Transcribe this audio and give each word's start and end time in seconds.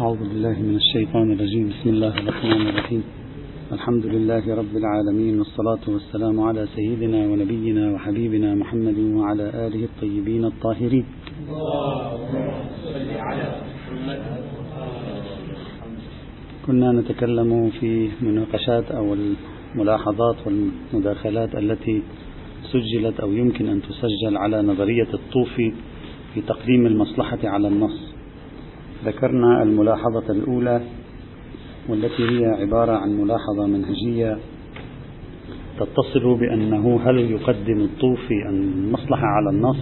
أعوذ 0.00 0.18
بالله 0.18 0.56
من 0.62 0.76
الشيطان 0.76 1.32
الرجيم. 1.32 1.68
بسم 1.68 1.88
الله 1.90 2.18
الرحمن 2.18 2.66
الرحيم. 2.66 3.02
الحمد 3.72 4.06
لله 4.06 4.54
رب 4.54 4.76
العالمين 4.76 5.38
والصلاة 5.38 5.84
والسلام 5.88 6.40
على 6.40 6.66
سيدنا 6.76 7.26
ونبينا 7.26 7.92
وحبيبنا 7.92 8.54
محمد 8.54 8.98
وعلى 8.98 9.42
آله 9.66 9.84
الطيبين 9.90 10.44
الطاهرين. 10.44 11.04
كنا 16.66 16.92
نتكلم 16.92 17.70
في 17.80 18.08
مناقشات 18.22 18.90
أو 18.90 19.16
الملاحظات 19.18 20.36
والمداخلات 20.46 21.54
التي 21.54 22.02
سجلت 22.72 23.20
أو 23.20 23.32
يمكن 23.32 23.68
أن 23.68 23.82
تسجل 23.82 24.36
على 24.36 24.62
نظرية 24.62 25.10
الطوفي 25.14 25.72
في 26.34 26.40
تقديم 26.40 26.86
المصلحة 26.86 27.38
على 27.44 27.68
النص. 27.68 28.07
ذكرنا 29.04 29.62
الملاحظة 29.62 30.30
الأولى 30.32 30.80
والتي 31.88 32.22
هي 32.30 32.46
عبارة 32.46 32.92
عن 32.92 33.20
ملاحظة 33.20 33.66
منهجية 33.66 34.38
تتصل 35.80 36.38
بأنه 36.40 37.00
هل 37.04 37.18
يقدم 37.18 37.80
الطوفي 37.80 38.34
المصلحة 38.48 39.26
على 39.26 39.50
النص 39.50 39.78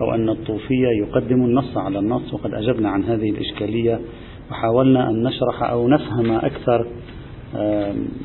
أو 0.00 0.14
أن 0.14 0.28
الطوفي 0.28 0.74
يقدم 0.74 1.44
النص 1.44 1.76
على 1.76 1.98
النص؟ 1.98 2.34
وقد 2.34 2.54
أجبنا 2.54 2.90
عن 2.90 3.04
هذه 3.04 3.30
الإشكالية 3.30 4.00
وحاولنا 4.50 5.10
أن 5.10 5.22
نشرح 5.22 5.62
أو 5.62 5.88
نفهم 5.88 6.32
أكثر 6.32 6.86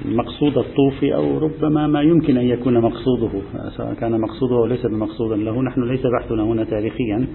مقصود 0.06 0.58
الطوفي 0.58 1.16
أو 1.16 1.38
ربما 1.38 1.88
ما 1.88 2.02
يمكن 2.02 2.38
أن 2.38 2.46
يكون 2.46 2.82
مقصوده 2.82 3.42
سواء 3.78 3.94
كان 3.94 4.22
مقصوده 4.22 4.56
أو 4.56 4.66
ليس 4.66 4.86
بمقصودا 4.86 5.36
له. 5.36 5.62
نحن 5.64 5.84
ليس 5.84 6.02
بحثنا 6.20 6.44
هنا 6.44 6.64
تاريخيا. 6.64 7.28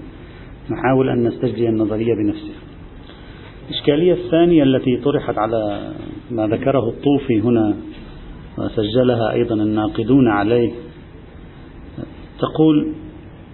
نحاول 0.70 1.08
أن 1.08 1.22
نستجدي 1.28 1.68
النظرية 1.68 2.14
بنفسها 2.14 2.71
الإشكالية 3.72 4.12
الثانية 4.12 4.62
التي 4.62 4.96
طرحت 4.96 5.38
على 5.38 5.92
ما 6.30 6.46
ذكره 6.46 6.88
الطوفي 6.88 7.40
هنا 7.40 7.76
وسجلها 8.58 9.32
أيضا 9.32 9.54
الناقدون 9.54 10.28
عليه 10.28 10.72
تقول 12.38 12.92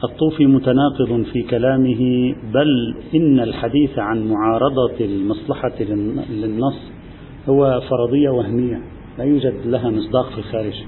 الطوفي 0.04 0.46
متناقض 0.46 1.22
في 1.32 1.42
كلامه 1.42 2.34
بل 2.54 2.96
إن 3.14 3.40
الحديث 3.40 3.98
عن 3.98 4.28
معارضة 4.28 5.00
المصلحة 5.00 5.82
للنص 6.30 6.90
هو 7.48 7.80
فرضية 7.90 8.30
وهمية 8.30 8.80
لا 9.18 9.24
يوجد 9.24 9.54
لها 9.66 9.90
مصداق 9.90 10.30
في 10.30 10.38
الخارج. 10.38 10.82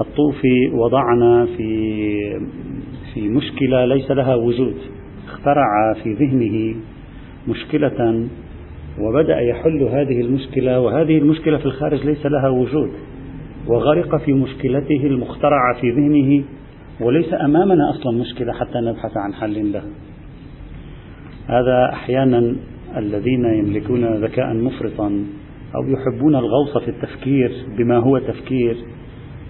الطوفي 0.00 0.68
وضعنا 0.74 1.46
في 1.56 2.00
في 3.14 3.28
مشكلة 3.28 3.84
ليس 3.84 4.10
لها 4.10 4.34
وجود 4.34 4.76
اخترع 5.28 5.94
في 6.02 6.12
ذهنه 6.12 6.76
مشكلة 7.48 8.28
وبدأ 9.00 9.40
يحل 9.40 9.82
هذه 9.82 10.20
المشكلة 10.20 10.80
وهذه 10.80 11.18
المشكلة 11.18 11.58
في 11.58 11.66
الخارج 11.66 12.06
ليس 12.06 12.26
لها 12.26 12.48
وجود 12.48 12.90
وغرق 13.66 14.16
في 14.16 14.32
مشكلته 14.32 15.06
المخترعة 15.06 15.80
في 15.80 15.90
ذهنه 15.90 16.44
وليس 17.00 17.34
أمامنا 17.34 17.90
أصلا 17.90 18.18
مشكلة 18.18 18.52
حتى 18.52 18.78
نبحث 18.78 19.16
عن 19.16 19.34
حل 19.34 19.72
لها 19.72 19.90
هذا 21.46 21.92
أحيانا 21.92 22.56
الذين 22.96 23.44
يملكون 23.44 24.04
ذكاء 24.04 24.54
مفرطا 24.54 25.24
أو 25.74 25.88
يحبون 25.88 26.36
الغوص 26.36 26.78
في 26.78 26.88
التفكير 26.88 27.52
بما 27.78 27.98
هو 27.98 28.18
تفكير 28.18 28.76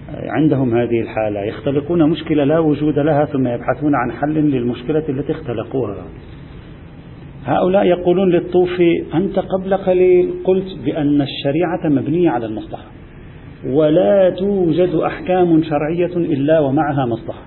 عندهم 0.09 0.75
هذه 0.77 1.01
الحالة 1.01 1.43
يختلقون 1.43 2.09
مشكلة 2.09 2.43
لا 2.43 2.59
وجود 2.59 2.99
لها 2.99 3.25
ثم 3.25 3.47
يبحثون 3.47 3.95
عن 3.95 4.11
حل 4.11 4.33
للمشكلة 4.33 5.03
التي 5.09 5.31
اختلقوها. 5.31 6.05
هؤلاء 7.47 7.85
يقولون 7.85 8.29
للطوفي 8.29 9.03
أنت 9.13 9.39
قبل 9.39 9.77
قليل 9.77 10.33
قلت 10.43 10.77
بأن 10.85 11.21
الشريعة 11.21 12.01
مبنية 12.01 12.29
على 12.29 12.45
المصلحة 12.45 12.85
ولا 13.65 14.29
توجد 14.29 14.95
أحكام 14.95 15.63
شرعية 15.63 16.15
إلا 16.15 16.59
ومعها 16.59 17.05
مصلحة. 17.05 17.41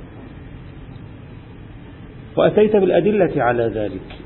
وأتيت 2.36 2.76
بالأدلة 2.76 3.42
على 3.42 3.62
ذلك. 3.74 4.18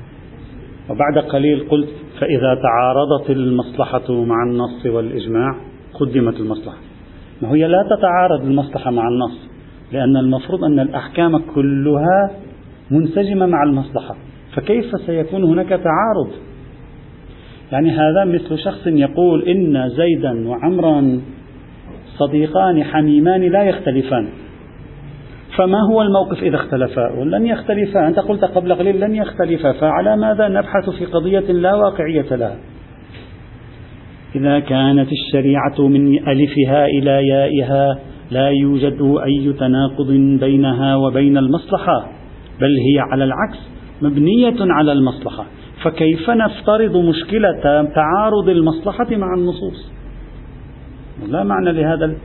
وبعد 0.89 1.17
قليل 1.17 1.69
قلت 1.69 1.89
فإذا 2.19 2.61
تعارضت 2.63 3.29
المصلحة 3.29 4.23
مع 4.23 4.35
النص 4.47 4.85
والإجماع 4.85 5.55
قدمت 5.93 6.39
المصلحة. 6.39 6.77
ما 7.41 7.51
هي 7.51 7.67
لا 7.67 7.83
تتعارض 7.83 8.45
المصلحة 8.45 8.91
مع 8.91 9.07
النص 9.07 9.49
لأن 9.91 10.17
المفروض 10.17 10.63
أن 10.63 10.79
الأحكام 10.79 11.37
كلها 11.37 12.31
منسجمة 12.91 13.45
مع 13.45 13.63
المصلحة. 13.63 14.15
فكيف 14.55 14.85
سيكون 15.05 15.43
هناك 15.43 15.69
تعارض؟ 15.69 16.31
يعني 17.71 17.91
هذا 17.91 18.25
مثل 18.25 18.59
شخص 18.59 18.87
يقول 18.87 19.43
إن 19.43 19.89
زيدا 19.89 20.47
وعمرا 20.49 21.21
صديقان 22.17 22.83
حميمان 22.83 23.41
لا 23.41 23.63
يختلفان. 23.63 24.27
فما 25.57 25.77
هو 25.91 26.01
الموقف 26.01 26.43
إذا 26.43 26.55
اختلفا؟ 26.55 27.23
لن 27.23 27.45
يختلفا. 27.45 28.07
أنت 28.07 28.19
قلت 28.19 28.45
قبل 28.45 28.73
قليل 28.73 28.99
لن 28.99 29.15
يختلفا 29.15 29.71
فعلى 29.71 30.17
ماذا 30.17 30.47
نبحث 30.47 30.89
في 30.89 31.05
قضية 31.05 31.51
لا 31.51 31.75
واقعية 31.75 32.35
لها؟ 32.35 32.57
إذا 34.35 34.59
كانت 34.59 35.09
الشريعة 35.11 35.87
من 35.87 36.29
ألفها 36.29 36.85
إلى 36.85 37.27
يائها 37.27 37.99
لا 38.31 38.49
يوجد 38.49 39.01
أي 39.25 39.53
تناقض 39.53 40.11
بينها 40.39 40.95
وبين 40.95 41.37
المصلحة 41.37 42.07
بل 42.61 42.75
هي 42.89 42.99
على 42.99 43.23
العكس. 43.23 43.74
مبنية 44.01 44.55
على 44.59 44.91
المصلحة. 44.91 45.45
فكيف 45.83 46.29
نفترض 46.29 46.97
مشكلة 46.97 47.61
تعارض 47.95 48.49
المصلحة 48.49 49.07
مع 49.11 49.33
النصوص؟ 49.37 49.91
لا 51.27 51.43
معنى 51.43 51.71
لهذا 51.71 52.15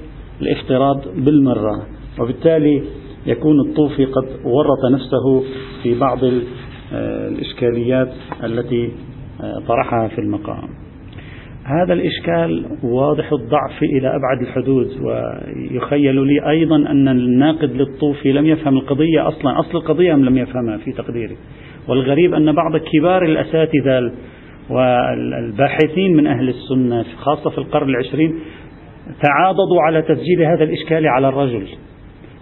الافتراض 0.43 1.01
بالمرة. 1.17 1.87
وبالتالي 2.21 2.83
يكون 3.27 3.61
الطوفي 3.69 4.05
قد 4.05 4.25
ورط 4.45 4.93
نفسه 4.93 5.45
في 5.83 5.99
بعض 5.99 6.19
الإشكاليات 6.93 8.13
التي 8.45 8.91
طرحها 9.69 10.09
في 10.09 10.19
المقام. 10.19 10.69
هذا 11.65 11.93
الإشكال 11.93 12.67
واضح 12.83 13.33
الضعف 13.33 13.83
إلى 13.83 14.09
أبعد 14.09 14.41
الحدود 14.43 14.89
ويخيل 15.03 16.27
لي 16.27 16.51
أيضا 16.51 16.77
أن 16.77 17.09
الناقد 17.09 17.73
للطوفي 17.73 18.33
لم 18.33 18.47
يفهم 18.47 18.77
القضية 18.77 19.29
أصلا. 19.29 19.61
أصل 19.61 19.79
القضية 19.79 20.15
لم 20.15 20.39
يفهمها 20.39 20.77
في 20.77 20.93
تقديري؟ 20.93 21.37
والغريب 21.89 22.35
أن 22.35 22.53
بعض 22.53 22.77
كبار 22.77 23.25
الأساتذة 23.25 24.13
والباحثين 24.71 26.17
من 26.17 26.27
أهل 26.27 26.49
السنة 26.49 27.05
خاصة 27.17 27.51
في 27.51 27.59
القرن 27.59 27.89
العشرين 27.89 28.35
تعاضدوا 29.23 29.83
على 29.87 30.03
تسجيل 30.03 30.43
هذا 30.43 30.65
الإشكال 30.65 31.07
على 31.09 31.29
الرجل. 31.29 31.67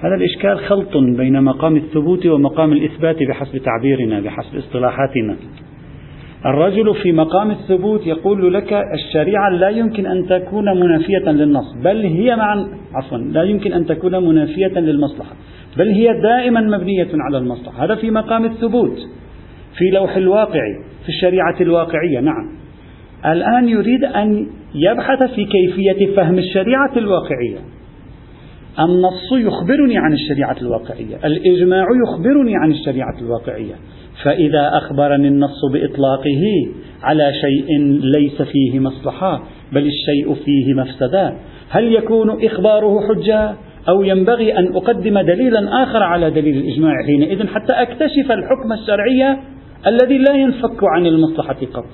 هذا 0.01 0.15
الإشكال 0.15 0.59
خلط 0.59 0.97
بين 0.97 1.43
مقام 1.43 1.77
الثبوت 1.77 2.27
ومقام 2.27 2.73
الإثبات 2.73 3.23
بحسب 3.23 3.59
تعبيرنا 3.59 4.21
بحسب 4.21 4.57
اصطلاحاتنا. 4.57 5.37
الرجل 6.47 6.95
في 7.03 7.13
مقام 7.13 7.51
الثبوت 7.51 8.07
يقول 8.07 8.55
لك 8.55 8.73
الشريعة 8.95 9.51
لا 9.51 9.69
يمكن 9.69 10.07
أن 10.07 10.27
تكون 10.27 10.65
منافية 10.81 11.31
للنص 11.31 11.75
بل 11.85 12.07
هي 12.07 12.37
مع 12.37 12.67
عفوا 12.95 13.19
لا 13.19 13.43
يمكن 13.43 13.73
أن 13.73 13.87
تكون 13.87 14.29
منافية 14.29 14.79
للمصلحة 14.81 15.33
بل 15.77 15.89
هي 15.89 16.21
دائما 16.21 16.61
مبنية 16.61 17.09
على 17.15 17.39
المصلحة. 17.39 17.85
هذا 17.85 17.95
في 17.95 18.11
مقام 18.11 18.45
الثبوت. 18.45 18.99
في 19.79 19.91
لوح 19.91 20.17
الواقع 20.17 20.63
في 21.03 21.09
الشريعة 21.09 21.57
الواقعية 21.61 22.21
نعم. 22.21 22.59
الآن 23.27 23.69
يريد 23.69 24.05
أن 24.05 24.47
يبحث 24.75 25.23
في 25.35 25.45
كيفية 25.45 26.17
فهم 26.17 26.39
الشريعة 26.39 26.93
الواقعية. 26.97 27.59
النص 28.79 29.33
يخبرني 29.33 29.99
عن 29.99 30.13
الشريعة 30.13 30.57
الواقعية 30.63 31.17
الإجماع 31.25 31.87
يخبرني 32.07 32.57
عن 32.57 32.71
الشريعة 32.71 33.19
الواقعية. 33.21 33.75
فإذا 34.25 34.71
أخبرني 34.75 35.29
النص 35.29 35.65
بإطلاقه 35.73 36.43
على 37.03 37.33
شيء 37.33 37.79
ليس 38.03 38.43
فيه 38.43 38.81
مصلحة 38.81 39.43
بل 39.73 39.87
الشيء 39.87 40.35
فيه 40.45 40.75
مفسدة 40.75 41.35
هل 41.71 41.95
يكون 41.95 42.45
إخباره 42.45 43.01
حجة؟ 43.09 43.55
أو 43.89 44.03
ينبغي 44.03 44.59
أن 44.59 44.77
أقدم 44.77 45.21
دليلا 45.21 45.83
آخر 45.83 46.03
على 46.03 46.31
دليل 46.31 46.57
الإجماع 46.57 46.93
حينئذ 47.07 47.47
حتى 47.47 47.73
أكتشف 47.73 48.33
الحكم 48.33 48.73
الشرعي 48.73 49.37
الذي 49.87 50.19
لا 50.19 50.35
ينفك 50.35 50.85
عن 50.85 51.07
المصلحة 51.07 51.57
قط. 51.75 51.85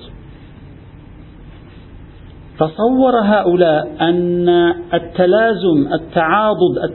تصور 2.59 3.19
هؤلاء 3.23 3.95
أن 4.01 4.49
التلازم 4.93 5.93
التعاضد 5.93 6.93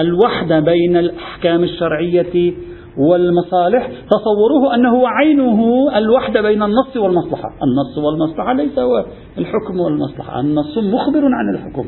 الوحدة 0.00 0.60
بين 0.60 0.96
الأحكام 0.96 1.64
الشرعية 1.64 2.54
والمصالح 2.98 3.90
تصوروه 4.10 4.74
أنه 4.74 5.08
عينه 5.08 5.88
الوحدة 5.96 6.40
بين 6.42 6.62
النص 6.62 6.96
والمصلحة. 6.96 7.48
النص 7.48 7.98
والمصلحة 7.98 8.52
ليس 8.52 8.78
هو 8.78 9.04
الحكم 9.38 9.80
والمصلحة. 9.80 10.40
النص 10.40 10.78
مخبر 10.78 11.24
عن 11.24 11.54
الحكم 11.54 11.86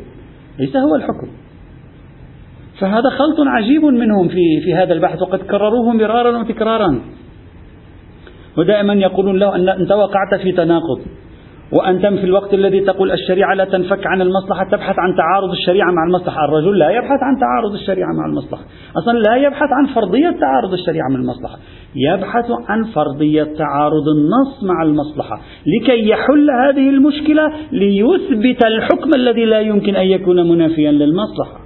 ليس 0.58 0.76
هو 0.76 0.94
الحكم. 0.94 1.28
فهذا 2.80 3.10
خلط 3.10 3.36
عجيب 3.46 3.84
منهم 3.84 4.28
في, 4.28 4.60
في 4.64 4.74
هذا 4.74 4.92
البحث 4.92 5.22
وقد 5.22 5.38
كرروه 5.38 5.92
مرارا 5.92 6.38
وتكرارا. 6.38 7.02
ودائما 8.58 8.94
يقولون 8.94 9.38
له 9.38 9.56
أن 9.56 9.68
أنت 9.68 9.92
وقعت 9.92 10.34
في 10.42 10.52
تناقض. 10.52 11.00
وأنت 11.72 12.06
في 12.06 12.24
الوقت 12.24 12.54
الذي 12.54 12.80
تقول 12.80 13.12
الشريعة 13.12 13.54
لا 13.54 13.64
تنفك 13.64 14.06
عن 14.06 14.22
المصلحة 14.22 14.64
تبحث 14.64 14.98
عن 14.98 15.16
تعارض 15.16 15.50
الشريعة 15.50 15.90
مع 15.90 16.04
المصلحة. 16.04 16.44
الرجل 16.44 16.78
لا 16.78 16.90
يبحث 16.90 17.22
عن 17.22 17.40
تعارض 17.40 17.72
الشريعة 17.74 18.12
مع 18.12 18.26
المصلحة. 18.26 18.62
أصلا 18.96 19.18
لا 19.18 19.36
يبحث 19.36 19.68
عن 19.72 19.94
فرضية 19.94 20.30
تعارض 20.30 20.72
الشريعة 20.72 21.08
مع 21.08 21.16
المصلحة. 21.16 21.58
يبحث 21.96 22.46
عن 22.68 22.84
فرضية 22.84 23.42
تعارض 23.42 24.06
النص 24.16 24.64
مع 24.64 24.82
المصلحة. 24.82 25.40
لكي 25.66 26.08
يحل 26.08 26.50
هذه 26.50 26.88
المشكلة 26.88 27.52
ليثبت 27.72 28.64
الحكم 28.66 29.10
الذي 29.16 29.44
لا 29.44 29.60
يمكن 29.60 29.96
أن 29.96 30.06
يكون 30.06 30.48
منافيا 30.48 30.92
للمصلحة. 30.92 31.61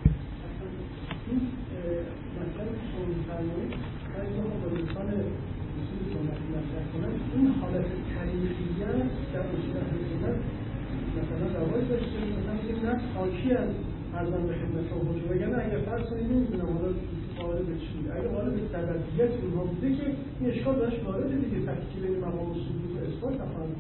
فقط 12.97 13.17
حاکی 13.17 13.53
از 13.53 13.69
ارزم 14.15 14.47
به 14.47 14.55
خدمت 14.61 14.85
شما 14.91 15.13
باشه 15.13 15.25
وگرنه 15.31 15.65
اگر 15.67 15.79
فرض 15.79 16.05
کنید 16.11 16.33
نمی‌دونم 16.33 16.69
حالا 16.75 16.91
وارد 17.39 17.67
به 17.67 17.75
چی 17.83 17.97
اگر 18.17 18.29
وارد 18.35 18.53
به 18.55 18.63
سببیت 18.73 19.33
اونها 19.43 19.65
بوده 19.65 19.89
که 19.97 20.07
این 20.41 20.51
اشکال 20.51 20.75
داشت 20.75 21.05
وارد 21.07 21.31
دیگه 21.45 21.67
تحکیل 21.67 22.03
این 22.09 22.19
مقام 22.25 22.49
سقوط 22.65 22.93
و 22.95 22.99
اثبات 23.09 23.35
نخواهد 23.43 23.73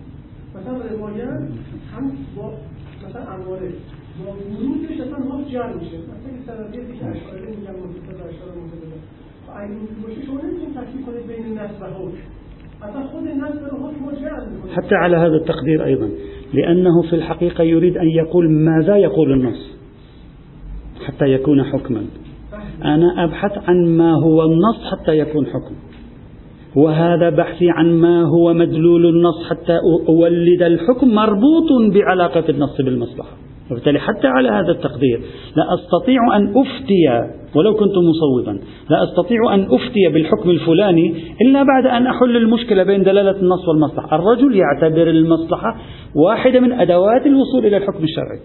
مثلا 0.56 0.74
روایت 0.92 1.42
هم 1.92 2.04
با 2.36 2.46
مثلا 3.08 3.22
انواره 3.34 3.68
با 4.18 4.30
ورودش 4.32 5.00
اصلا 5.00 5.18
ما 5.18 5.42
جر 5.52 5.72
میشه. 5.72 5.98
مثلا 6.42 6.54
آره، 6.56 6.68
این 6.68 6.70
سببیتی 6.70 6.92
دیگه 6.92 7.06
اشکاله 7.06 7.46
میگم 7.56 7.76
مفید 7.82 8.04
و 8.20 8.24
اشاره 8.32 8.52
و 9.46 9.50
اگه 9.56 9.70
اینجوری 9.70 10.00
باشه 10.02 10.26
شما 10.26 10.40
نمیتون 10.40 10.74
تحکیل 10.74 11.02
کنید 11.06 11.26
بین 11.26 11.58
نصف 11.58 11.82
و 11.82 11.84
حکم. 11.84 12.26
حتى 14.76 14.94
على 14.94 15.16
هذا 15.16 15.34
التقدير 15.34 15.84
أيضا 15.84 16.08
لأنه 16.54 17.02
في 17.10 17.16
الحقيقة 17.16 17.64
يريد 17.64 17.96
أن 17.96 18.08
يقول 18.08 18.50
ماذا 18.50 18.96
يقول 18.96 19.32
النص 19.32 19.76
حتى 21.06 21.24
يكون 21.24 21.64
حكما. 21.64 22.04
أنا 22.84 23.24
أبحث 23.24 23.68
عن 23.68 23.86
ما 23.86 24.12
هو 24.12 24.44
النص 24.44 24.76
حتى 24.92 25.18
يكون 25.18 25.46
حكم. 25.46 25.74
وهذا 26.76 27.30
بحثي 27.30 27.70
عن 27.70 27.92
ما 27.92 28.22
هو 28.22 28.54
مدلول 28.54 29.06
النص 29.06 29.50
حتى 29.50 29.78
أولد 30.08 30.62
الحكم 30.62 31.08
مربوط 31.08 31.92
بعلاقة 31.94 32.44
النص 32.48 32.76
بالمصلحة. 32.76 33.45
وبالتالي 33.70 33.98
حتى 33.98 34.26
على 34.26 34.48
هذا 34.48 34.70
التقدير 34.72 35.20
لا 35.56 35.64
أستطيع 35.74 36.36
أن 36.36 36.48
أفتي 36.48 37.32
ولو 37.54 37.74
كنت 37.74 37.94
مصوبا 37.98 38.58
لا 38.90 39.04
أستطيع 39.04 39.54
أن 39.54 39.62
أفتي 39.62 40.08
بالحكم 40.12 40.50
الفلاني 40.50 41.14
إلا 41.42 41.62
بعد 41.62 41.86
أن 41.86 42.06
أحل 42.06 42.36
المشكلة 42.36 42.82
بين 42.82 43.02
دلالة 43.02 43.40
النص 43.40 43.68
والمصلحة. 43.68 44.16
الرجل 44.16 44.56
يعتبر 44.56 45.10
المصلحة 45.10 45.76
واحدة 46.14 46.60
من 46.60 46.72
أدوات 46.72 47.26
الوصول 47.26 47.66
إلى 47.66 47.76
الحكم 47.76 48.04
الشرعي 48.04 48.40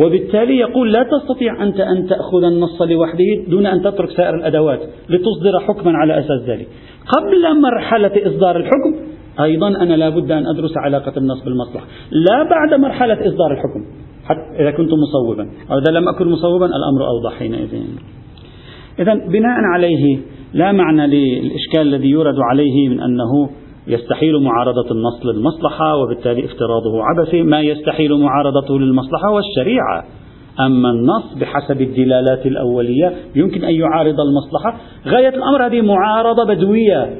وبالتالي 0.00 0.58
يقول 0.58 0.92
لا 0.92 1.02
تستطيع 1.02 1.62
أنت 1.62 1.80
أن 1.80 2.06
تأخذ 2.08 2.44
النص 2.44 2.82
لوحده 2.82 3.44
دون 3.48 3.66
أن 3.66 3.82
تترك 3.82 4.10
سائر 4.10 4.34
الأدوات 4.34 4.80
لتصدر 5.08 5.60
حكما 5.60 5.98
على 5.98 6.18
أساس 6.18 6.42
ذلك. 6.46 6.68
قبل 7.08 7.60
مرحلة 7.60 8.12
إصدار 8.26 8.56
الحكم 8.56 8.94
أيضا 9.40 9.68
أنا 9.68 9.94
لا 9.94 10.08
بد 10.08 10.30
أن 10.30 10.46
أدرس 10.46 10.72
علاقة 10.76 11.12
النص 11.16 11.44
بالمصلحة 11.44 11.86
لا 12.10 12.42
بعد 12.42 12.80
مرحلة 12.80 13.14
إصدار 13.14 13.52
الحكم. 13.52 14.11
حتى 14.24 14.62
إذا 14.62 14.70
كنت 14.70 14.90
مصوبا. 14.92 15.50
أو 15.70 15.78
إذا 15.78 15.90
لم 15.90 16.08
أكن 16.08 16.28
مصوبا 16.28 16.66
الأمر 16.66 17.06
أوضح 17.06 17.38
حينئذ. 17.38 17.74
إذا 18.98 19.14
بناء 19.14 19.56
عليه 19.74 20.18
لا 20.54 20.72
معنى 20.72 21.06
للإشكال 21.06 21.80
الذي 21.80 22.08
يورد 22.08 22.36
عليه 22.50 22.88
من 22.88 23.00
أنه 23.00 23.50
يستحيل 23.86 24.42
معارضة 24.42 24.90
النص 24.90 25.26
للمصلحة 25.26 25.96
وبالتالي 25.96 26.44
افتراضه 26.44 27.02
عبثي. 27.02 27.42
ما 27.42 27.60
يستحيل 27.60 28.18
معارضته 28.20 28.78
للمصلحة 28.78 29.30
والشريعة 29.30 30.04
أما 30.60 30.90
النص 30.90 31.34
بحسب 31.40 31.80
الدلالات 31.80 32.46
الأولية 32.46 33.12
يمكن 33.36 33.64
أن 33.64 33.74
يعارض 33.74 34.16
المصلحة. 34.20 34.76
غاية 35.06 35.28
الأمر 35.28 35.66
هذه 35.66 35.80
معارضة 35.80 36.44
بدوية. 36.44 37.16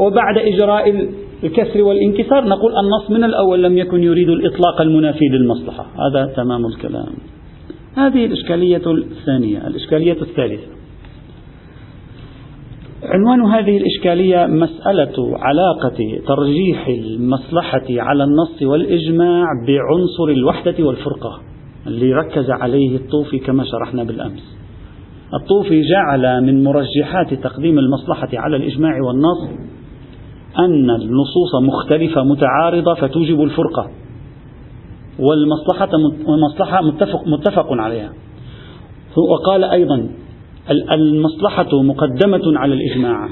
وبعد 0.00 0.38
إجراء 0.38 1.08
الكسر 1.44 1.82
والانكسار 1.82 2.44
نقول 2.44 2.72
النص 2.72 3.10
من 3.10 3.24
الأول 3.24 3.62
لم 3.62 3.78
يكن 3.78 4.02
يريد 4.02 4.28
الإطلاق 4.28 4.80
المنافي 4.80 5.24
للمصلحة. 5.24 5.86
هذا 5.86 6.32
تمام 6.36 6.66
الكلام. 6.66 7.14
هذه 7.96 8.26
الإشكالية 8.26 8.82
الثانية 8.86 9.66
الإشكالية 9.66 10.22
الثالثة. 10.22 10.74
عنوان 13.02 13.40
هذه 13.40 13.76
الإشكالية 13.76 14.46
مسألة 14.46 15.38
علاقة 15.38 16.18
ترجيح 16.26 16.88
المصلحة 16.88 17.86
على 17.90 18.24
النص 18.24 18.62
والإجماع 18.62 19.46
بعنصر 19.66 20.38
الوحدة 20.38 20.84
والفرقة 20.84 21.40
اللي 21.86 22.12
ركز 22.12 22.50
عليه 22.50 22.96
الطوفي 22.96 23.38
كما 23.38 23.64
شرحنا 23.64 24.04
بالأمس. 24.04 24.56
الطوفي 25.42 25.82
جعل 25.82 26.44
من 26.44 26.64
مرجحات 26.64 27.34
تقديم 27.34 27.78
المصلحة 27.78 28.28
على 28.34 28.56
الإجماع 28.56 28.92
والنص 29.06 29.73
أن 30.58 30.90
النصوص 30.90 31.54
مختلفة 31.62 32.24
متعارضة 32.24 32.94
فتوجب 32.94 33.42
الفرقة. 33.42 33.90
والمصلحة 35.18 35.88
المصلحة 36.28 36.82
متفق, 36.82 37.28
متفق 37.28 37.66
عليها. 37.72 38.12
وقال 39.16 39.64
أيضا 39.64 40.08
المصلحة 40.92 41.82
مقدمة 41.82 42.58
على 42.58 42.74
الإجماع 42.74 43.28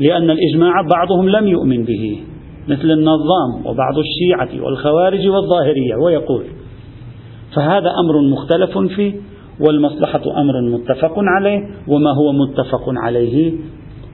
لأن 0.00 0.30
الإجماع 0.30 0.72
بعضهم 0.94 1.28
لم 1.28 1.48
يؤمن 1.48 1.84
به 1.84 2.20
مثل 2.68 2.90
النظام 2.90 3.66
وبعض 3.66 3.98
الشيعة 3.98 4.64
والخوارج 4.64 5.28
والظاهرية 5.28 5.96
ويقول 6.04 6.44
فهذا 7.56 7.90
أمر 8.04 8.20
مختلف 8.32 8.78
فيه 8.78 9.14
والمصلحة 9.60 10.22
أمر 10.40 10.70
متفق 10.70 11.14
عليه 11.16 11.58
وما 11.88 12.10
هو 12.10 12.32
متفق 12.32 12.84
عليه 12.86 13.52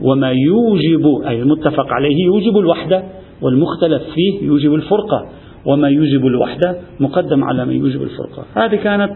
وما 0.02 0.32
يوجب 0.32 1.26
أي 1.28 1.42
المتفق 1.42 1.86
عليه 1.92 2.24
يوجب 2.24 2.58
الوحدة 2.58 3.04
والمختلف 3.42 4.02
فيه 4.14 4.46
يوجب 4.46 4.74
الفرقة. 4.74 5.28
وما 5.66 5.88
يوجب 5.88 6.26
الوحدة 6.26 6.76
مقدم 7.00 7.44
على 7.44 7.64
ما 7.64 7.72
يوجب 7.72 8.02
الفرقة. 8.02 8.44
هذه 8.54 8.76
كانت 8.76 9.12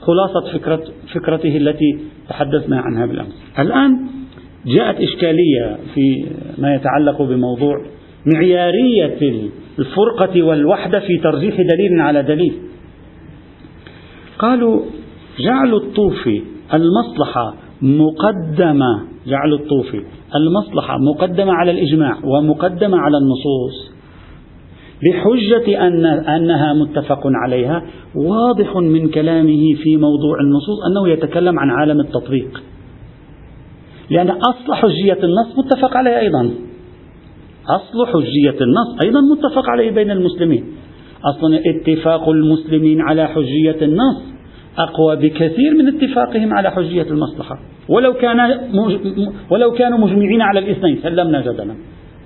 خلاصة 0.00 0.52
فكرة 0.52 0.82
فكرته 1.14 1.56
التي 1.56 1.98
تحدثنا 2.28 2.80
عنها 2.80 3.06
بالأمس. 3.06 3.42
الآن 3.58 3.98
جاءت 4.66 5.00
إشكالية 5.00 5.78
في 5.94 6.26
ما 6.58 6.74
يتعلق 6.74 7.22
بموضوع 7.22 7.84
معيارية 8.34 9.18
الفرقة 9.78 10.42
والوحدة 10.42 11.00
في 11.00 11.18
ترجيح 11.18 11.56
دليل 11.56 12.00
على 12.00 12.22
دليل. 12.22 12.54
قالوا 14.38 14.82
جعل 15.40 15.74
الطوفي 15.74 16.42
المصلحة 16.74 17.54
مقدمة 17.82 19.13
جعل 19.26 19.52
الطوفي 19.52 20.02
المصلحة 20.34 20.98
مقدمة 20.98 21.52
على 21.52 21.70
الإجماع 21.70 22.18
ومقدمة 22.24 22.98
على 22.98 23.16
النصوص 23.18 23.94
بحجة 25.02 25.86
أن 25.86 26.06
أنها 26.06 26.72
متفق 26.72 27.20
عليها 27.24 27.82
واضح 28.14 28.76
من 28.76 29.08
كلامه 29.08 29.74
في 29.82 29.96
موضوع 29.96 30.40
النصوص 30.40 30.78
أنه 30.90 31.08
يتكلم 31.08 31.58
عن 31.58 31.70
عالم 31.70 32.00
التطبيق. 32.00 32.62
لأن 34.10 34.30
أصل 34.30 34.74
حجية 34.74 35.18
النص 35.22 35.58
متفق 35.58 35.96
عليه 35.96 36.18
أيضا. 36.18 36.50
أصل 37.68 38.06
حجية 38.06 38.64
النص 38.64 39.04
أيضا 39.04 39.20
متفق 39.20 39.70
عليه 39.70 39.90
بين 39.90 40.10
المسلمين. 40.10 40.64
أصلا 41.24 41.60
اتفاق 41.66 42.28
المسلمين 42.28 43.00
على 43.00 43.28
حجية 43.28 43.76
النص 43.82 44.33
أقوى 44.78 45.16
بكثير 45.16 45.74
من 45.74 45.88
اتفاقهم 45.88 46.54
على 46.54 46.70
حجية 46.70 47.02
المصلحة. 47.02 47.58
ولو 47.88 48.14
كان 48.14 48.38
ولو 49.50 49.72
كانوا 49.72 49.98
مجمعين 49.98 50.42
على 50.42 50.58
الاثنين 50.58 50.98
سلمنا 51.02 51.40
جدلا. 51.40 51.74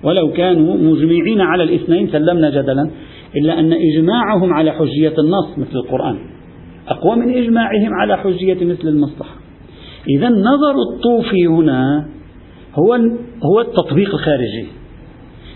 ولو 0.03 0.33
كانوا 0.33 0.77
مجمعين 0.77 1.41
على 1.41 1.63
الاثنين 1.63 2.09
سلمنا 2.09 2.51
جدلا. 2.51 2.91
إلا 3.37 3.59
أن 3.61 3.73
إجماعهم 3.73 4.53
على 4.53 4.73
حجية 4.73 5.15
النص 5.19 5.59
مثل 5.59 5.77
القرآن. 5.77 6.19
أقوى 6.89 7.17
من 7.17 7.35
إجماعهم 7.35 7.95
على 7.95 8.19
حجية 8.19 8.65
مثل 8.65 8.89
المصلحة. 8.89 9.35
إذا 10.09 10.29
نظر 10.29 10.75
الطوفي 10.93 11.47
هنا 11.47 12.09
هو 12.75 12.95
هو 13.45 13.61
التطبيق 13.61 14.15
الخارجي. 14.15 14.67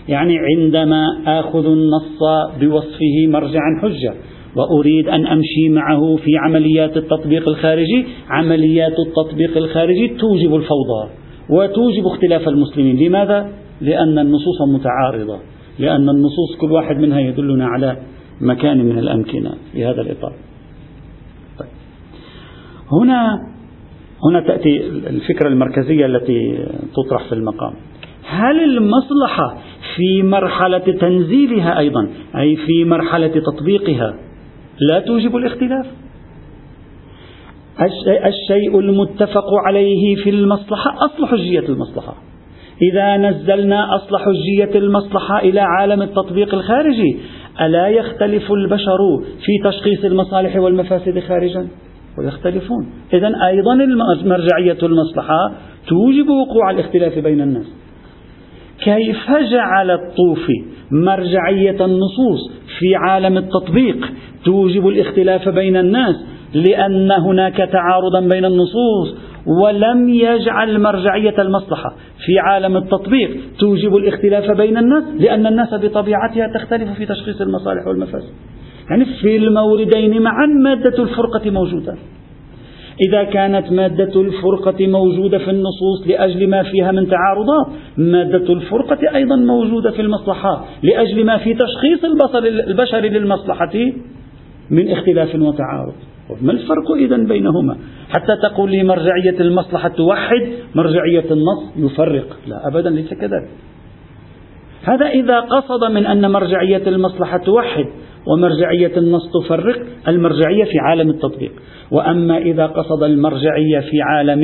يعني 0.09 0.37
عندما 0.37 1.05
آخذ 1.27 1.65
النص 1.65 2.19
بوصفه 2.59 3.27
مرجعا 3.27 3.79
حجة. 3.81 4.13
وأريد 4.55 5.07
أن 5.07 5.27
أمشي 5.27 5.69
معه 5.69 6.15
في 6.15 6.31
عمليات 6.37 6.97
التطبيق 6.97 7.49
الخارجي. 7.49 8.05
عمليات 8.29 8.93
التطبيق 9.07 9.57
الخارجي 9.57 10.07
توجب 10.07 10.55
الفوضى 10.55 11.09
وتوجب 11.49 12.05
اختلاف 12.05 12.47
المسلمين. 12.47 12.97
لماذا؟ 13.07 13.49
لأن 13.81 14.19
النصوص 14.19 14.61
متعارضة. 14.67 15.39
لأن 15.79 16.09
النصوص 16.09 16.55
كل 16.61 16.71
واحد 16.71 16.97
منها 16.97 17.19
يدلنا 17.19 17.67
على 17.67 17.97
مكان 18.41 18.85
من 18.85 18.99
الأمكنة 18.99 19.51
في 19.71 19.85
هذا 19.85 20.01
الإطار. 20.01 20.33
طيب. 21.59 21.69
هنا 22.91 23.39
هنا 24.23 24.39
تأتي 24.47 24.87
الفكرة 24.87 25.47
المركزية 25.47 26.05
التي 26.05 26.65
تطرح 26.95 27.29
في 27.29 27.35
المقام. 27.35 27.73
هل 28.29 28.63
المصلحة 28.63 29.57
في 29.95 30.23
مرحلة 30.23 30.77
تنزيلها 30.77 31.79
أيضا؟ 31.79 32.07
أي 32.37 32.55
في 32.55 32.85
مرحلة 32.85 33.27
تطبيقها؟ 33.27 34.15
لا 34.79 34.99
توجب 34.99 35.35
الاختلاف. 35.35 35.85
الشيء 38.07 38.79
المتفق 38.79 39.45
عليه 39.67 40.15
في 40.23 40.29
المصلحة 40.29 40.95
أصل 41.05 41.27
حجية 41.27 41.59
المصلحة. 41.59 42.15
إذا 42.91 43.17
نزلنا 43.17 43.95
أصل 43.95 44.17
حجية 44.17 44.79
المصلحة 44.79 45.39
إلى 45.39 45.59
عالم 45.59 46.01
التطبيق 46.01 46.55
الخارجي 46.55 47.17
ألا 47.61 47.87
يختلف 47.87 48.51
البشر 48.51 48.97
في 49.45 49.69
تشخيص 49.69 50.05
المصالح 50.05 50.55
والمفاسد 50.55 51.19
خارجا؟ 51.19 51.67
ويختلفون. 52.17 52.89
إذا 53.13 53.31
أيضا 53.47 53.75
مرجعية 54.23 54.77
المصلحة 54.83 55.53
توجب 55.87 56.29
وقوع 56.29 56.71
الاختلاف 56.71 57.19
بين 57.19 57.41
الناس. 57.41 57.65
كيف 58.83 59.31
جعل 59.51 59.91
الطوفي 59.91 60.63
مرجعية 60.91 61.85
النصوص 61.85 62.51
في 62.79 62.95
عالم 62.95 63.37
التطبيق 63.37 64.11
توجب 64.45 64.87
الاختلاف 64.87 65.49
بين 65.49 65.77
الناس 65.77 66.15
لأن 66.53 67.11
هناك 67.11 67.57
تعارضا 67.57 68.19
بين 68.19 68.45
النصوص 68.45 69.15
ولم 69.63 70.09
يجعل 70.09 70.79
مرجعية 70.81 71.41
المصلحة 71.41 71.95
في 72.25 72.39
عالم 72.39 72.77
التطبيق 72.77 73.37
توجب 73.59 73.95
الاختلاف 73.95 74.51
بين 74.57 74.77
الناس 74.77 75.03
لأن 75.19 75.47
الناس 75.47 75.73
بطبيعتها 75.73 76.47
تختلف 76.53 76.97
في 76.97 77.05
تشخيص 77.05 77.41
المصالح 77.41 77.87
والمفاسد. 77.87 78.33
يعني 78.89 79.05
في 79.21 79.37
الموردين 79.37 80.21
معا 80.21 80.45
مادة 80.45 81.03
الفرقة 81.03 81.51
موجودة. 81.51 81.95
إذا 83.01 83.23
كانت 83.23 83.71
مادة 83.71 84.21
الفرقة 84.21 84.87
موجودة 84.87 85.37
في 85.37 85.51
النصوص 85.51 86.07
لأجل 86.07 86.49
ما 86.49 86.63
فيها 86.63 86.91
من 86.91 87.07
تعارضات 87.07 87.67
مادة 87.97 88.53
الفرقة 88.53 89.15
أيضا 89.15 89.35
موجودة 89.35 89.91
في 89.91 90.01
المصلحة 90.01 90.65
لأجل 90.83 91.25
ما 91.25 91.37
في 91.37 91.53
تشخيص 91.53 92.03
البصر 92.03 92.37
البشري 92.67 93.09
للمصلحة 93.09 93.73
من 94.69 94.91
اختلاف 94.91 95.35
وتعارض. 95.35 95.93
ما 96.41 96.51
الفرق 96.51 96.91
إذا 96.91 97.17
بينهما؟ 97.17 97.77
حتى 98.09 98.35
تقول 98.41 98.71
لي 98.71 98.83
مرجعية 98.83 99.39
المصلحة 99.39 99.89
توحد 99.89 100.47
مرجعية 100.75 101.25
النص 101.31 101.73
يفرق. 101.77 102.37
لا 102.47 102.67
أبدا 102.67 102.89
ليس 102.89 103.13
كذلك. 103.13 103.49
هذا 104.83 105.05
إذا 105.05 105.39
قصد 105.39 105.91
من 105.91 106.05
أن 106.05 106.31
مرجعية 106.31 106.87
المصلحة 106.87 107.37
توحد. 107.37 107.85
ومرجعية 108.27 108.97
النص 108.97 109.21
تفرق 109.33 109.81
المرجعية 110.07 110.63
في 110.63 110.79
عالم 110.79 111.09
التطبيق. 111.09 111.51
وأما 111.91 112.37
إذا 112.37 112.65
قصد 112.65 113.03
المرجعية 113.03 113.79
في 113.79 114.01
عالم 114.01 114.43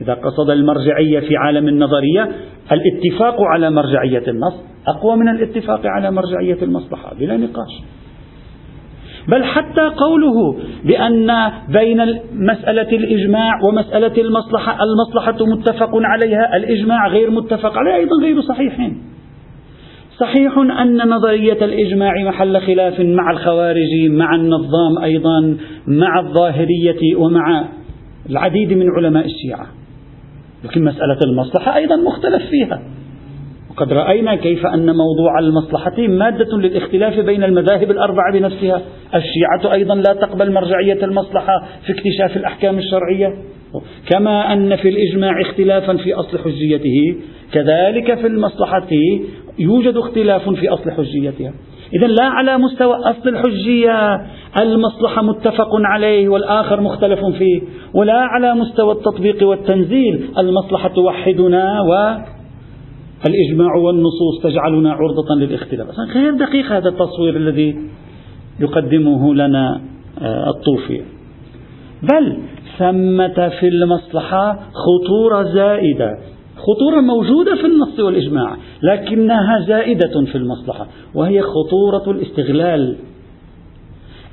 إذا 0.00 0.14
قصد 0.14 0.50
المرجعية 0.50 1.20
في 1.20 1.36
عالم 1.36 1.68
النظرية 1.68 2.28
الاتفاق 2.72 3.36
على 3.40 3.70
مرجعية 3.70 4.22
النص 4.28 4.54
أقوى 4.88 5.16
من 5.16 5.28
الاتفاق 5.28 5.80
على 5.84 6.10
مرجعية 6.10 6.62
المصلحة 6.62 7.14
بلا 7.14 7.36
نقاش. 7.36 7.82
بل 9.28 9.44
حتى 9.44 9.90
قوله 9.96 10.56
بأن 10.84 11.50
بين 11.68 12.20
مسألة 12.32 12.88
الإجماع 12.92 13.60
ومسألة 13.68 14.22
المصلحة 14.22 14.78
المصلحة 14.84 15.46
متفق 15.46 15.90
عليها 15.94 16.56
الإجماع 16.56 17.08
غير 17.08 17.30
متفق 17.30 17.78
عليه 17.78 17.94
أيضا 17.94 18.22
غير 18.22 18.40
صحيحين 18.40 19.13
صحيح 20.20 20.58
أن 20.58 21.08
نظرية 21.08 21.64
الإجماع 21.64 22.12
محل 22.26 22.60
خلاف 22.60 23.00
مع 23.00 23.30
الخوارج 23.30 24.08
مع 24.08 24.34
النظام 24.34 24.98
أيضا 25.04 25.56
مع 25.86 26.20
الظاهرية 26.20 27.16
ومع 27.16 27.68
العديد 28.30 28.72
من 28.72 28.86
علماء 28.96 29.24
الشيعة. 29.26 29.66
لكن 30.64 30.84
مسألة 30.84 31.18
المصلحة 31.26 31.76
أيضا 31.76 31.96
مختلف 31.96 32.42
فيها. 32.50 32.82
وقد 33.70 33.92
رأينا 33.92 34.34
كيف 34.34 34.66
أن 34.66 34.86
موضوع 34.86 35.38
المصلحة 35.38 35.98
مادة 35.98 36.58
للاختلاف 36.58 37.20
بين 37.20 37.44
المذاهب 37.44 37.90
الأربعة 37.90 38.32
بنفسها. 38.32 38.82
الشيعة 39.14 39.74
أيضا 39.76 39.94
لا 39.94 40.14
تقبل 40.20 40.52
مرجعية 40.52 41.04
المصلحة 41.04 41.66
في 41.86 41.92
اكتشاف 41.92 42.36
الأحكام 42.36 42.78
الشرعية. 42.78 43.34
كما 44.10 44.52
أن 44.52 44.76
في 44.76 44.88
الإجماع 44.88 45.40
اختلافا 45.40 45.96
في 45.96 46.14
أصل 46.14 46.38
حجيته. 46.38 47.16
كذلك 47.52 48.14
في 48.14 48.26
المصلحة 48.26 48.88
يوجد 49.58 49.96
اختلاف 49.96 50.50
في 50.50 50.68
أصل 50.68 50.90
حجيتها. 50.90 51.52
إذا 51.94 52.06
لا 52.06 52.24
على 52.24 52.58
مستوى 52.58 52.94
أصل 52.94 53.28
الحجية. 53.28 54.26
المصلحة 54.60 55.22
متفق 55.22 55.68
عليه 55.72 56.28
والآخر 56.28 56.80
مختلف 56.80 57.20
فيه. 57.38 57.62
ولا 57.94 58.20
على 58.20 58.54
مستوى 58.54 58.92
التطبيق 58.92 59.48
والتنزيل. 59.48 60.28
المصلحة 60.38 60.88
توحدنا 60.88 61.80
والإجماع 61.80 63.76
والنصوص 63.76 64.42
تجعلنا 64.42 64.92
عرضة 64.92 65.34
للاختلاف. 65.38 65.88
غير 66.14 66.34
دقيق 66.34 66.72
هذا 66.72 66.88
التصوير 66.88 67.36
الذي 67.36 67.76
يقدمه 68.60 69.34
لنا 69.34 69.80
آه، 70.22 70.50
الطوفي. 70.50 71.02
بل 72.02 72.38
ثمة 72.78 73.48
في 73.48 73.68
المصلحة 73.68 74.58
خطورة 74.72 75.42
زائدة. 75.42 76.33
خطورة 76.66 77.00
موجودة 77.00 77.54
في 77.54 77.66
النص 77.66 78.00
والإجماع 78.00 78.56
لكنها 78.82 79.64
زائدة 79.66 80.24
في 80.32 80.38
المصلحة 80.38 80.86
وهي 81.14 81.42
خطورة 81.42 82.10
الاستغلال. 82.10 82.96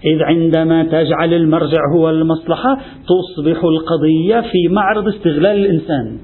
إذ 0.05 0.23
عندما 0.23 0.83
تجعل 0.83 1.33
المرجع 1.33 1.79
هو 1.95 2.09
المصلحة 2.09 2.77
تصبح 3.07 3.63
القضية 3.63 4.41
في 4.41 4.73
معرض 4.73 5.07
استغلال 5.07 5.65
الإنسان 5.65 6.17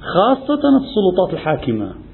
خاصة 0.00 0.60
السلطات 0.80 1.32
الحاكمة. 1.32 2.07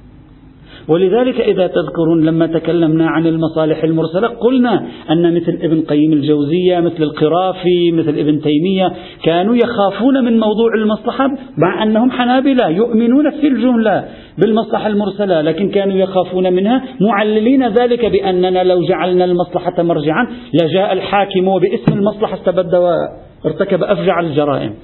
ولذلك 0.88 1.40
إذا 1.40 1.66
تذكرون 1.66 2.24
لما 2.24 2.46
تكلمنا 2.46 3.08
عن 3.08 3.26
المصالح 3.26 3.84
المرسلة 3.84 4.28
قلنا 4.28 4.86
أن 5.10 5.34
مثل 5.34 5.58
ابن 5.62 5.80
قيم 5.80 6.12
الجوزية 6.12 6.80
مثل 6.80 7.02
القرافي 7.02 7.92
مثل 7.92 8.18
ابن 8.18 8.40
تيمية 8.40 8.92
كانوا 9.24 9.56
يخافون 9.56 10.24
من 10.24 10.40
موضوع 10.40 10.74
المصلحة 10.74 11.28
مع 11.58 11.82
أنهم 11.82 12.10
حنابلة 12.10 12.68
يؤمنون 12.68 13.30
في 13.30 13.48
الجملة 13.48 14.04
بالمصلحة 14.38 14.86
المرسلة 14.86 15.40
لكن 15.40 15.68
كانوا 15.68 15.96
يخافون 15.96 16.52
منها 16.52 16.84
معللين 17.00 17.68
ذلك 17.68 18.06
بأننا 18.06 18.64
لو 18.64 18.82
جعلنا 18.82 19.24
المصلحة 19.24 19.82
مرجعا 19.82 20.26
لجاء 20.62 20.92
الحاكم 20.92 21.48
وباسم 21.48 21.92
المصلحة 21.92 22.34
استبد 22.34 22.74
وارتكب 22.74 23.82
أفجع 23.82 24.20
الجرائم. 24.20 24.74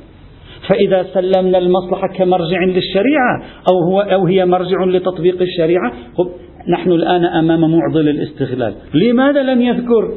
فإذا 0.69 1.07
سلمنا 1.14 1.59
المصلحة 1.59 2.09
كمرجع 2.17 2.64
للشريعة 2.64 3.43
أو 3.73 3.90
هو 3.90 4.00
أو 4.00 4.26
هي 4.26 4.47
مرجع 4.47 4.85
لتطبيق 4.85 5.43
الشريعة 5.43 5.93
نحن 6.69 6.93
الآن 6.93 7.25
أمام 7.25 7.61
معضل 7.61 8.09
الاستغلال. 8.09 8.75
لماذا 8.95 9.43
لم 9.43 9.62
يذكر 9.62 10.14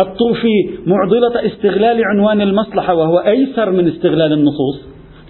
الطوفي 0.00 0.70
معضلة 0.86 1.46
استغلال 1.46 2.04
عنوان 2.04 2.40
المصلحة 2.40 2.94
وهو 2.94 3.18
أيسر 3.18 3.70
من 3.70 3.88
استغلال 3.88 4.32
النصوص؟ 4.32 4.82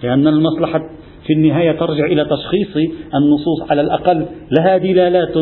لأن 0.03 0.27
المصلحة 0.27 0.79
في 1.27 1.33
النهاية 1.33 1.71
ترجع 1.71 2.05
إلى 2.05 2.25
تشخيص 2.25 2.77
النصوص 3.15 3.71
على 3.71 3.81
الأقل 3.81 4.25
لها 4.59 4.77
دلالات. 4.77 5.37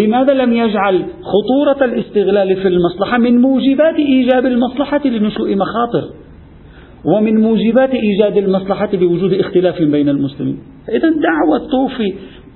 لماذا 0.00 0.34
لم 0.34 0.52
يجعل 0.52 1.04
خطورة 1.22 1.84
الاستغلال 1.84 2.56
في 2.56 2.68
المصلحة 2.68 3.18
من 3.18 3.40
موجبات 3.40 3.94
إيجاب 3.94 4.46
المصلحة 4.46 5.00
لنشوء 5.04 5.56
مخاطر؟ 5.56 6.23
ومن 7.04 7.40
موجبات 7.40 7.90
إيجاد 7.90 8.36
المصلحة 8.36 8.88
بوجود 8.92 9.32
اختلاف 9.32 9.82
بين 9.82 10.08
المسلمين. 10.08 10.58
إذا 10.88 11.10
دعوة 11.10 11.70
طوفي 11.72 12.14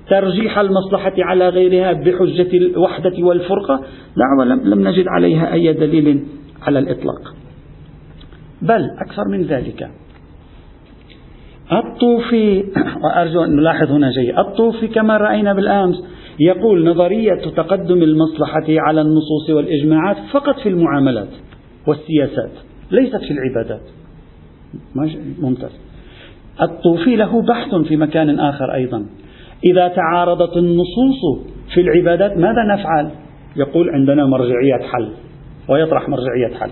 ترجيح 0.09 0.59
المصلحة 0.59 1.13
على 1.17 1.49
غيرها 1.49 1.93
بحجة 1.93 2.57
الوحدة 2.57 3.23
والفرقة 3.23 3.81
دعوة 4.17 4.55
لم 4.55 4.87
نجد 4.87 5.05
عليها 5.07 5.53
أي 5.53 5.73
دليل 5.73 6.23
على 6.61 6.79
الإطلاق. 6.79 7.35
بل 8.61 8.87
أكثر 9.05 9.23
من 9.31 9.41
ذلك. 9.41 9.89
الطوفي 11.71 12.63
وأرجو 13.03 13.43
أن 13.43 13.55
نلاحظ 13.55 13.91
هنا 13.91 14.11
شيء. 14.11 14.39
الطوفي 14.39 14.87
كما 14.87 15.17
رأينا 15.17 15.53
بالأمس 15.53 15.95
يقول 16.39 16.85
نظرية 16.85 17.35
تقدم 17.55 18.03
المصلحة 18.03 18.65
على 18.69 19.01
النصوص 19.01 19.49
والإجماعات 19.49 20.17
فقط 20.31 20.59
في 20.59 20.69
المعاملات 20.69 21.29
والسياسات 21.87 22.51
ليست 22.91 23.17
في 23.17 23.31
العبادات. 23.31 23.98
ممتاز. 25.41 25.71
الطوفي 26.61 27.15
له 27.15 27.41
بحث 27.41 27.75
في 27.75 27.95
مكان 27.97 28.39
آخر 28.39 28.73
أيضا. 28.73 29.05
إذا 29.65 29.87
تعارضت 29.87 30.57
النصوص 30.57 31.45
في 31.73 31.81
العبادات 31.81 32.37
ماذا 32.37 32.63
نفعل؟ 32.73 33.09
يقول 33.55 33.89
عندنا 33.89 34.25
مرجعية 34.25 34.87
حل 34.91 35.09
ويطرح 35.69 36.09
مرجعية 36.09 36.57
حل. 36.59 36.71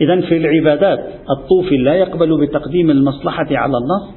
إذا 0.00 0.20
في 0.20 0.36
العبادات 0.36 0.98
الطوفي 1.38 1.76
لا 1.76 1.94
يقبل 1.94 2.46
بتقديم 2.46 2.90
المصلحة 2.90 3.46
على 3.50 3.72
النص 3.76 4.14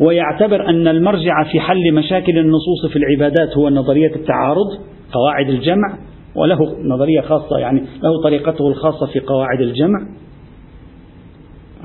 ويعتبر 0.00 0.68
أن 0.68 0.88
المرجع 0.88 1.44
في 1.52 1.60
حل 1.60 1.94
مشاكل 1.94 2.38
النصوص 2.38 2.92
في 2.92 2.96
العبادات 2.96 3.56
هو 3.56 3.70
نظرية 3.70 4.16
التعارض 4.16 4.66
قواعد 5.12 5.48
الجمع 5.48 5.98
وله 6.34 6.58
نظرية 6.82 7.20
خاصة 7.20 7.58
يعني 7.58 7.80
له 8.02 8.22
طريقته 8.22 8.68
الخاصة 8.68 9.06
في 9.06 9.20
قواعد 9.20 9.60
الجمع. 9.60 9.98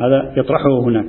هذا 0.05 0.33
يطرحه 0.37 0.79
هناك. 0.83 1.05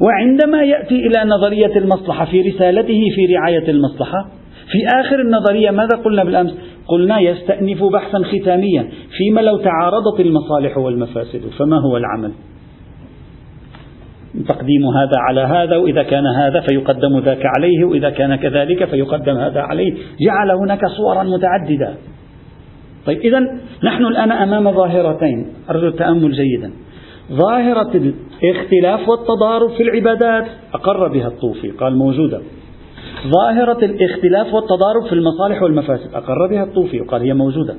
وعندما 0.00 0.62
يأتي 0.62 0.94
إلى 0.94 1.30
نظرية 1.30 1.76
المصلحة 1.76 2.24
في 2.24 2.40
رسالته 2.40 3.00
في 3.14 3.34
رعاية 3.34 3.70
المصلحة 3.70 4.28
في 4.72 5.00
آخر 5.00 5.20
النظرية 5.20 5.70
ماذا 5.70 5.96
قلنا 6.04 6.24
بالأمس؟ 6.24 6.54
قلنا 6.86 7.20
يستأنف 7.20 7.84
بحثا 7.84 8.18
ختاميا 8.18 8.88
فيما 9.18 9.40
لو 9.40 9.56
تعارضت 9.56 10.20
المصالح 10.20 10.78
والمفاسد 10.78 11.40
فما 11.58 11.80
هو 11.80 11.96
العمل؟ 11.96 12.32
تقديم 14.48 14.86
هذا 14.86 15.18
على 15.28 15.40
هذا 15.40 15.76
وإذا 15.76 16.02
كان 16.02 16.26
هذا 16.26 16.60
فيقدم 16.60 17.18
ذاك 17.18 17.42
عليه 17.56 17.84
وإذا 17.84 18.10
كان 18.10 18.36
كذلك 18.36 18.84
فيقدم 18.84 19.36
هذا 19.36 19.60
عليه. 19.60 19.92
جعل 20.20 20.50
هناك 20.50 20.86
صورا 20.86 21.22
متعددة. 21.22 21.94
طيب 23.06 23.18
إذا 23.18 23.40
نحن 23.84 24.04
الآن 24.04 24.32
أمام 24.32 24.72
ظاهرتين 24.72 25.46
أرجو 25.70 25.88
التأمل 25.88 26.32
جيدا. 26.32 26.70
ظاهرة 27.32 28.14
الاختلاف 28.42 29.08
والتضارب 29.08 29.70
في 29.70 29.82
العبادات. 29.82 30.46
أقر 30.74 31.08
بها 31.08 31.28
الطوفي 31.28 31.70
قال 31.70 31.96
موجودة. 31.96 32.40
ظاهرة 33.26 33.84
الاختلاف 33.84 34.54
والتضارب 34.54 35.06
في 35.06 35.12
المصالح 35.12 35.62
والمفاسد. 35.62 36.14
أقر 36.14 36.46
بها 36.50 36.64
الطوفي 36.64 37.00
وقال 37.00 37.22
هي 37.22 37.34
موجودة. 37.34 37.74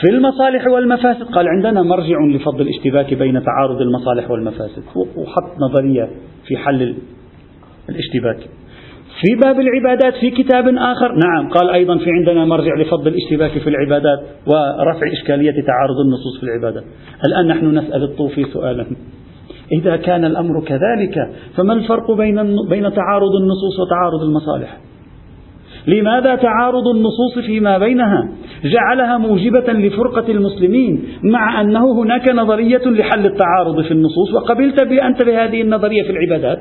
في 0.00 0.10
المصالح 0.10 0.66
والمفاسد. 0.66 1.22
قال 1.22 1.48
عندنا 1.48 1.82
مرجع 1.82 2.16
لفضل 2.34 2.60
الاشتباك 2.60 3.14
بين 3.14 3.42
تعارض 3.44 3.80
المصالح 3.80 4.30
والمفاسد. 4.30 4.82
وحط 4.96 5.58
نظرية 5.60 6.10
في 6.46 6.56
حل 6.56 6.94
الاشتباك. 7.88 8.48
في 9.20 9.34
باب 9.34 9.60
العبادات 9.60 10.14
في 10.14 10.30
كتاب 10.30 10.68
آخر؟ 10.68 11.12
نعم. 11.12 11.48
قال 11.48 11.70
أيضا 11.70 11.98
في 11.98 12.10
عندنا 12.10 12.44
مرجع 12.44 12.74
لفضل 12.80 13.08
الاشتباك 13.08 13.50
في 13.50 13.70
العبادات 13.70 14.18
ورفع 14.46 15.12
إشكالية 15.12 15.50
تعارض 15.50 16.00
النصوص 16.06 16.40
في 16.40 16.42
العبادات. 16.42 16.84
الآن 17.26 17.46
نحن 17.46 17.78
نسأل 17.78 18.02
الطوفي 18.02 18.44
سؤالا. 18.44 18.86
إذا 19.72 19.96
كان 19.96 20.24
الأمر 20.24 20.64
كذلك 20.64 21.30
فما 21.56 21.72
الفرق 21.72 22.10
بين 22.10 22.36
بين 22.68 22.92
تعارض 22.92 23.34
النصوص 23.40 23.80
وتعارض 23.80 24.22
المصالح؟ 24.22 24.78
لماذا 25.86 26.34
تعارض 26.36 26.88
النصوص 26.88 27.38
فيما 27.46 27.78
بينها 27.78 28.28
جعلها 28.64 29.18
موجبة 29.18 29.72
لفرقة 29.72 30.32
المسلمين 30.32 31.04
مع 31.22 31.60
أنه 31.60 32.02
هناك 32.02 32.30
نظرية 32.30 32.82
لحل 32.86 33.26
التعارض 33.26 33.82
في 33.82 33.90
النصوص 33.90 34.34
وقبلت 34.34 34.82
بأنت 34.82 35.22
بهذه 35.22 35.62
النظرية 35.62 36.02
في 36.02 36.10
العبادات؟ 36.10 36.58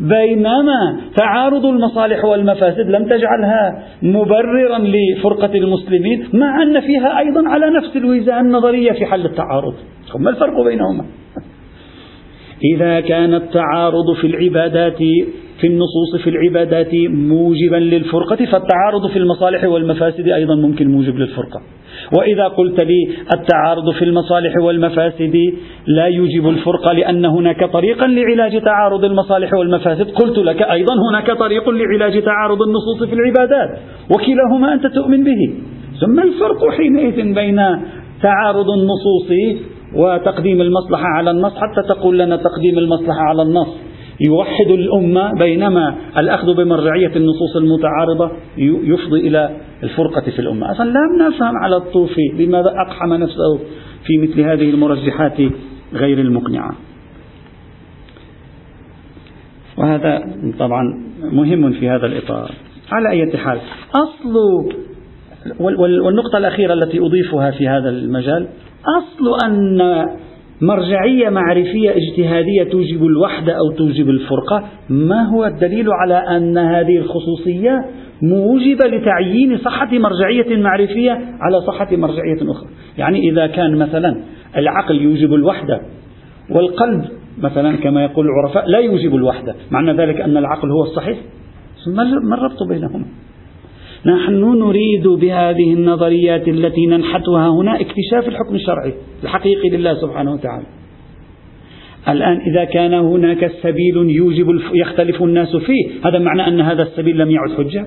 بينما 0.00 1.00
تعارض 1.16 1.66
المصالح 1.66 2.24
والمفاسد 2.24 2.90
لم 2.90 3.04
تجعلها 3.04 3.82
مبررا 4.02 4.78
لفرقة 4.78 5.54
المسلمين 5.54 6.28
مع 6.32 6.62
أن 6.62 6.80
فيها 6.80 7.18
أيضا 7.18 7.48
على 7.48 7.70
نفس 7.70 7.96
الوزان 7.96 8.50
نظرية 8.50 8.92
في 8.92 9.06
حل 9.06 9.26
التعارض. 9.26 9.74
ما 10.18 10.30
الفرق 10.30 10.64
بينهما. 10.64 11.04
إذا 12.74 13.00
كان 13.00 13.34
التعارض 13.34 14.14
في 14.20 14.26
العبادات 14.26 14.98
في 15.60 15.66
النصوص 15.66 16.22
في 16.24 16.30
العبادات 16.30 16.94
موجبا 17.10 17.76
للفرقة 17.76 18.36
فالتعارض 18.36 19.06
في 19.12 19.18
المصالح 19.18 19.64
والمفاسد 19.64 20.28
أيضا 20.28 20.54
ممكن 20.54 20.88
موجب 20.88 21.16
للفرقة. 21.16 21.60
وإذا 22.18 22.48
قلت 22.48 22.80
لي 22.80 23.08
التعارض 23.34 23.90
في 23.92 24.04
المصالح 24.04 24.56
والمفاسد 24.62 25.36
لا 25.86 26.06
يوجب 26.06 26.48
الفرقة 26.48 26.92
لأن 26.92 27.24
هناك 27.24 27.64
طريقا 27.72 28.06
لعلاج 28.06 28.62
تعارض 28.62 29.04
المصالح 29.04 29.54
والمفاسد 29.54 30.10
قلت 30.10 30.38
لك 30.38 30.62
أيضا 30.62 30.94
هناك 31.10 31.38
طريق 31.38 31.70
لعلاج 31.70 32.22
تعارض 32.22 32.62
النصوص 32.62 33.08
في 33.08 33.14
العبادات 33.14 33.78
وكلاهما 34.10 34.74
أنت 34.74 34.86
تؤمن 34.86 35.24
به. 35.24 35.54
ثم 36.00 36.20
الفرق 36.20 36.70
حينئذ 36.76 37.34
بين 37.34 37.56
تعارض 38.22 38.70
النصوص 38.70 39.30
وتقديم 39.96 40.60
المصلحة 40.60 41.04
على 41.04 41.30
النص 41.30 41.52
حتى 41.56 41.88
تقول 41.88 42.18
لنا 42.18 42.36
تقديم 42.36 42.78
المصلحة 42.78 43.20
على 43.20 43.42
النص. 43.42 43.87
يوحد 44.20 44.70
الأمة 44.70 45.32
بينما 45.38 45.94
الأخذ 46.16 46.54
بمرجعية 46.56 47.16
النصوص 47.16 47.56
المتعارضة 47.56 48.30
يفضي 48.58 49.28
إلى 49.28 49.56
الفرقة 49.82 50.20
في 50.20 50.38
الأمة. 50.38 50.72
أصلا 50.72 50.84
لم 50.84 51.28
نفهم 51.28 51.56
على 51.56 51.76
الطوفي 51.76 52.28
لماذا 52.38 52.74
أقحم 52.86 53.14
نفسه 53.14 53.58
في 54.06 54.18
مثل 54.18 54.40
هذه 54.40 54.70
المرجحات 54.70 55.36
غير 55.94 56.18
المقنعة. 56.18 56.74
وهذا 59.76 60.20
طبعا 60.58 60.82
مهم 61.32 61.72
في 61.72 61.88
هذا 61.88 62.06
الإطار. 62.06 62.50
على 62.92 63.10
أي 63.10 63.36
حال 63.36 63.60
أصل 63.94 64.34
والنقطة 65.80 66.38
الأخيرة 66.38 66.74
التي 66.74 66.98
أضيفها 66.98 67.50
في 67.50 67.68
هذا 67.68 67.88
المجال 67.88 68.48
أصل 68.98 69.46
أن 69.46 69.80
مرجعية 70.60 71.28
معرفية 71.28 71.90
اجتهادية 71.90 72.64
توجب 72.64 73.04
الوحدة 73.04 73.52
أو 73.52 73.70
توجب 73.76 74.08
الفرقة. 74.10 74.64
ما 74.88 75.28
هو 75.28 75.44
الدليل 75.44 75.86
على 75.92 76.14
أن 76.14 76.58
هذه 76.58 76.98
الخصوصية 76.98 77.84
موجبة 78.22 78.86
لتعيين 78.86 79.58
صحة 79.58 79.88
مرجعية 79.92 80.56
معرفية 80.56 81.10
على 81.40 81.60
صحة 81.66 81.96
مرجعية 81.96 82.50
أخرى؟ 82.50 82.68
يعني 82.98 83.30
إذا 83.30 83.46
كان 83.46 83.76
مثلا 83.76 84.22
العقل 84.56 85.02
يوجب 85.02 85.34
الوحدة 85.34 85.80
والقلب 86.50 87.04
مثلا 87.38 87.76
كما 87.76 88.04
يقول 88.04 88.26
العرفاء 88.26 88.68
لا 88.68 88.78
يوجب 88.78 89.14
الوحدة 89.14 89.54
معنى 89.70 89.92
ذلك 89.92 90.20
أن 90.20 90.36
العقل 90.36 90.70
هو 90.70 90.82
الصحيح؟ 90.82 91.18
ما 92.22 92.34
الربط 92.34 92.62
بينهما؟ 92.68 93.04
نحن 94.06 94.58
نريد 94.58 95.08
بهذه 95.08 95.72
النظريات 95.72 96.48
التي 96.48 96.86
ننحتها 96.86 97.48
هنا 97.48 97.74
اكتشاف 97.74 98.28
الحكم 98.28 98.54
الشرعي 98.54 98.94
الحقيقي 99.22 99.68
لله 99.68 99.94
سبحانه 99.94 100.32
وتعالى. 100.32 100.66
الآن 102.08 102.40
إذا 102.40 102.64
كان 102.64 102.94
هناك 102.94 103.52
سبيل 103.62 103.96
يوجب 103.96 104.46
يختلف 104.74 105.22
الناس 105.22 105.56
فيه 105.56 106.08
هذا 106.08 106.18
معنى 106.18 106.46
أن 106.46 106.60
هذا 106.60 106.82
السبيل 106.82 107.18
لم 107.18 107.30
يعد 107.30 107.50
حجة؟ 107.58 107.86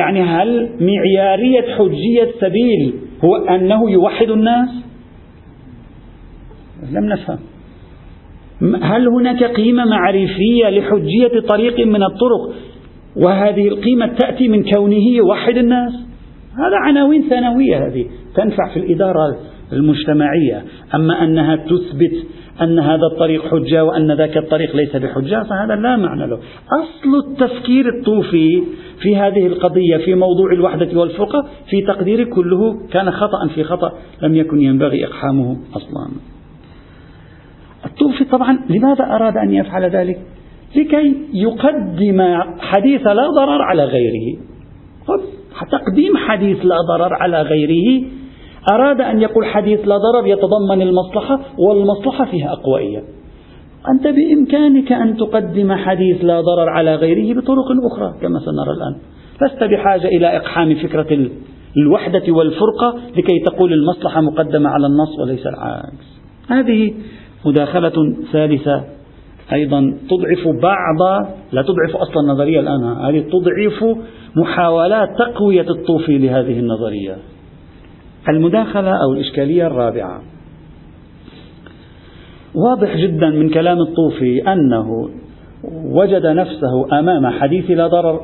يعني 0.00 0.22
هل 0.22 0.70
معيارية 0.80 1.74
حجية 1.74 2.22
السبيل 2.22 2.94
هو 3.24 3.36
أنه 3.36 3.90
يوحد 3.90 4.30
الناس؟ 4.30 4.68
لم 6.92 7.04
نفهم. 7.04 7.38
هل 8.82 9.08
هناك 9.08 9.44
قيمة 9.44 9.84
معرفية 9.84 10.68
لحجية 10.68 11.40
طريق 11.48 11.86
من 11.86 12.02
الطرق؟ 12.02 12.54
وهذه 13.16 13.68
القيمة 13.68 14.06
تأتي 14.06 14.48
من 14.48 14.70
كونه 14.70 15.08
يوحد 15.08 15.56
الناس. 15.56 15.92
هذا 16.52 16.76
عناوين 16.76 17.22
ثانوية 17.30 17.86
هذه 17.86 18.06
تنفع 18.34 18.68
في 18.74 18.78
الإدارة 18.78 19.36
المجتمعية. 19.72 20.64
أما 20.94 21.24
أنها 21.24 21.56
تثبت 21.56 22.26
أن 22.62 22.78
هذا 22.78 23.06
الطريق 23.12 23.46
حجة 23.46 23.84
وأن 23.84 24.12
ذاك 24.12 24.36
الطريق 24.36 24.76
ليس 24.76 24.96
بحجة 24.96 25.42
فهذا 25.42 25.74
لا 25.74 25.96
معنى 25.96 26.26
له. 26.26 26.38
أصل 26.82 27.28
التفكير 27.28 27.98
الطوفي 27.98 28.62
في 29.02 29.16
هذه 29.16 29.46
القضية 29.46 29.96
في 29.96 30.14
موضوع 30.14 30.52
الوحدة 30.52 31.00
والفرقة 31.00 31.48
في 31.70 31.82
تقديري 31.82 32.24
كله 32.24 32.88
كان 32.92 33.10
خطأ 33.10 33.48
في 33.54 33.64
خطأ 33.64 33.92
لم 34.22 34.34
يكن 34.34 34.60
ينبغي 34.60 35.06
إقحامه 35.06 35.56
أصلا. 35.76 36.10
الطوفي 37.86 38.24
طبعا 38.24 38.58
لماذا 38.70 39.04
أراد 39.04 39.36
أن 39.36 39.54
يفعل 39.54 39.90
ذلك؟ 39.90 40.18
لكي 40.76 41.16
يقدم 41.32 42.22
حديث 42.58 43.06
لا 43.06 43.28
ضرر 43.36 43.62
على 43.62 43.84
غيره. 43.84 44.38
تقديم 45.72 46.16
حديث 46.16 46.64
لا 46.64 46.76
ضرر 46.88 47.14
على 47.14 47.42
غيره. 47.42 48.06
أراد 48.72 49.00
أن 49.00 49.22
يقول 49.22 49.46
حديث 49.46 49.88
لا 49.88 49.96
ضرر 49.96 50.26
يتضمن 50.26 50.82
المصلحة 50.82 51.40
والمصلحة 51.58 52.24
فيها 52.24 52.52
أقوائية 52.52 53.02
أنت 53.88 54.06
بإمكانك 54.06 54.92
أن 54.92 55.16
تقدم 55.16 55.72
حديث 55.72 56.24
لا 56.24 56.40
ضرر 56.40 56.68
على 56.68 56.94
غيره 56.94 57.40
بطرق 57.40 57.66
أخرى 57.92 58.20
كما 58.22 58.38
سنرى 58.38 58.76
الآن. 58.76 58.96
لست 59.42 59.64
بحاجة 59.64 60.08
إلى 60.08 60.36
إقحام 60.36 60.74
فكرة 60.74 61.30
الوحدة 61.76 62.32
والفرقة 62.32 62.98
لكي 63.16 63.38
تقول 63.46 63.72
المصلحة 63.72 64.20
مقدمة 64.20 64.70
على 64.70 64.86
النص 64.86 65.18
وليس 65.18 65.46
العكس. 65.46 66.20
هذه 66.48 66.94
مداخلة 67.46 68.16
ثالثة. 68.32 68.84
أيضا 69.52 69.94
تضعف 70.10 70.56
بعض 70.62 71.26
لا 71.52 71.62
تضعف 71.62 71.96
أصلا 71.96 72.22
النظرية 72.22 72.60
الآن 72.60 72.84
هذه 72.84 73.20
تضعف 73.20 73.98
محاولات 74.36 75.08
تقوية 75.18 75.70
الطوفي 75.70 76.18
لهذه 76.18 76.58
النظرية. 76.58 77.16
المداخلة 78.28 78.90
أو 78.90 79.12
الإشكالية 79.12 79.66
الرابعة. 79.66 80.22
واضح 82.54 82.96
جدا 82.96 83.30
من 83.30 83.50
كلام 83.50 83.78
الطوفي 83.78 84.52
أنه 84.52 85.10
وجد 85.84 86.26
نفسه 86.26 86.98
أمام 86.98 87.26
حديث 87.26 87.70
لا 87.70 87.86
ضرر 87.86 88.20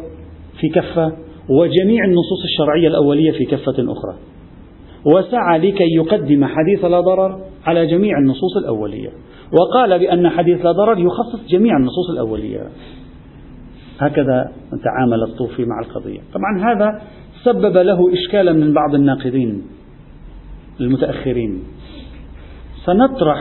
في 0.61 0.69
كفة 0.69 1.12
وجميع 1.51 2.05
النصوص 2.05 2.45
الشرعية 2.45 2.89
الأولية 2.89 3.31
في 3.31 3.45
كفة 3.45 3.93
أخرى. 3.93 4.15
وسعى 5.05 5.59
لكي 5.59 5.95
يقدم 5.97 6.45
حديث 6.45 6.85
لا 6.85 7.01
ضرر 7.01 7.41
على 7.66 7.87
جميع 7.87 8.18
النصوص 8.18 8.57
الأولية. 8.57 9.11
وقال 9.52 9.98
بأن 9.98 10.29
حديث 10.29 10.64
لا 10.64 10.72
ضرر 10.72 10.98
يخصص 10.98 11.46
جميع 11.48 11.76
النصوص 11.76 12.11
الأولية. 12.11 12.68
هكذا 13.98 14.52
تعامل 14.85 15.22
الطوفي 15.22 15.64
مع 15.64 15.81
القضية. 15.81 16.20
طبعا 16.35 16.72
هذا 16.72 17.02
سبب 17.44 17.76
له 17.76 18.12
إشكالا 18.12 18.52
من 18.52 18.72
بعض 18.72 18.94
الناقدين 18.94 19.62
المتأخرين. 20.81 21.62
سنطرح 22.85 23.38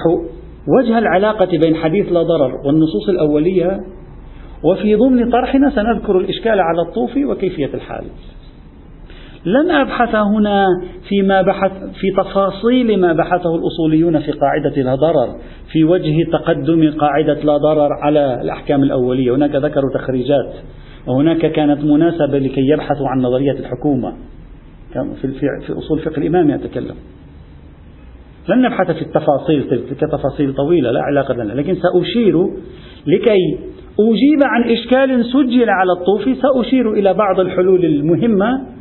وجه 0.67 0.97
العلاقة 0.97 1.57
بين 1.57 1.75
حديث 1.75 2.11
لا 2.11 2.23
ضرر 2.23 2.55
والنصوص 2.65 3.09
الأولية 3.09 3.79
وفي 4.63 4.95
ضمن 4.95 5.31
طرحنا 5.31 5.69
سنذكر 5.69 6.17
الإشكال 6.17 6.59
على 6.59 6.81
الطوفي 6.81 7.25
وكيفية 7.25 7.69
الحل 7.73 8.05
لن 9.45 9.71
أبحث 9.71 10.15
هنا 10.15 10.67
فيما 11.09 11.41
بحث 11.41 11.71
في 11.71 12.11
تفاصيل 12.17 12.99
ما 12.99 13.13
بحثه 13.13 13.55
الأصوليون 13.55 14.19
في 14.19 14.31
قاعدة 14.31 14.81
لا 14.81 14.95
ضرر 14.95 15.35
في 15.71 15.83
وجه 15.83 16.23
تقدم 16.31 16.91
قاعدة 16.91 17.33
لا 17.33 17.57
ضرر 17.57 17.89
على 18.01 18.41
الأحكام 18.41 18.83
الأولية. 18.83 19.35
هناك 19.35 19.55
ذكروا 19.55 19.93
تخريجات 19.93 20.53
وهناك 21.07 21.51
كانت 21.51 21.83
مناسبة 21.83 22.39
لكي 22.39 22.61
يبحثوا 22.73 23.07
عن 23.07 23.21
نظرية 23.21 23.51
الحكومة. 23.51 24.13
في, 25.21 25.73
أصول 25.77 25.99
فقه 25.99 26.17
الإمام 26.17 26.49
يتكلم. 26.49 26.95
لن 28.49 28.61
نبحث 28.61 28.91
في 28.91 29.01
التفاصيل 29.01 29.63
تلك 29.69 30.11
تفاصيل 30.11 30.53
طويلة 30.53 30.91
لا 30.91 31.01
علاقة 31.01 31.33
لنا 31.33 31.53
لكن 31.53 31.75
سأشير 31.75 32.47
لكي 33.07 33.59
أجيب 33.99 34.39
عن 34.43 34.63
إشكال 34.71 35.25
سجل 35.25 35.69
على 35.69 35.91
الطوفي 35.91 36.35
سأشير 36.35 36.91
إلى 36.91 37.13
بعض 37.13 37.39
الحلول 37.39 37.85
المهمة 37.85 38.75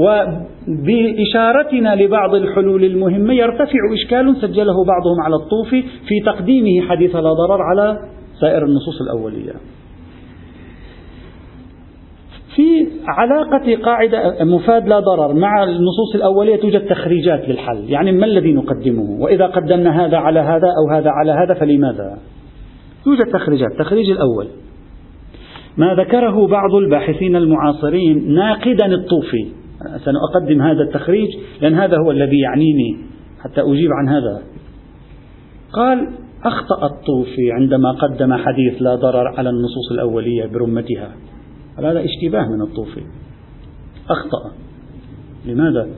وبإشارتنا 0.00 1.94
لبعض 1.94 2.34
الحلول 2.34 2.84
المهمة 2.84 3.34
يرتفع 3.34 3.80
إشكال 3.94 4.36
سجله 4.36 4.84
بعضهم 4.84 5.20
على 5.24 5.34
الطوفي 5.34 5.82
في 5.82 6.20
تقديمه 6.26 6.88
حديث 6.88 7.16
لا 7.16 7.32
ضرر 7.32 7.62
على 7.62 7.98
سائر 8.40 8.64
النصوص 8.64 9.00
الأولية. 9.00 9.52
في 12.56 12.86
علاقة 13.08 13.76
قاعدة 13.82 14.44
مفاد 14.44 14.88
لا 14.88 15.00
ضرر 15.00 15.34
مع 15.34 15.64
النصوص 15.64 16.14
الأولية 16.14 16.56
توجد 16.56 16.86
تخريجات 16.86 17.48
للحل. 17.48 17.90
يعني 17.90 18.12
ما 18.12 18.26
الذي 18.26 18.52
نقدمه؟ 18.52 19.20
وإذا 19.20 19.46
قدمنا 19.46 20.06
هذا 20.06 20.16
على 20.16 20.40
هذا 20.40 20.68
أو 20.68 20.96
هذا 20.96 21.10
على 21.10 21.32
هذا 21.32 21.54
فلماذا؟ 21.54 22.18
يوجد 23.06 23.32
تخريجات. 23.32 23.70
التخريج 23.72 24.10
الأول. 24.10 24.46
ما 25.76 25.94
ذكره 25.94 26.46
بعض 26.46 26.74
الباحثين 26.74 27.36
المعاصرين 27.36 28.34
ناقدا 28.34 28.86
الطوفي 28.86 29.59
سنقدم 29.80 30.62
هذا 30.62 30.82
التخريج 30.82 31.28
لأن 31.60 31.74
هذا 31.74 31.96
هو 31.98 32.10
الذي 32.10 32.38
يعنيني 32.38 32.98
حتى 33.40 33.60
أجيب 33.60 33.90
عن 33.92 34.08
هذا. 34.08 34.42
قال 35.72 36.08
أخطأ 36.44 36.86
الطوفي 36.86 37.52
عندما 37.52 37.92
قدم 37.92 38.34
حديث 38.34 38.82
لا 38.82 38.94
ضرر 38.94 39.28
على 39.28 39.50
النصوص 39.50 39.92
الأولية 39.92 40.46
برمتها. 40.46 41.12
هذا 41.78 42.04
اشتباه 42.04 42.46
من 42.48 42.62
الطوفي. 42.62 43.02
أخطأ. 44.10 44.52
لماذا؟ 45.46 45.88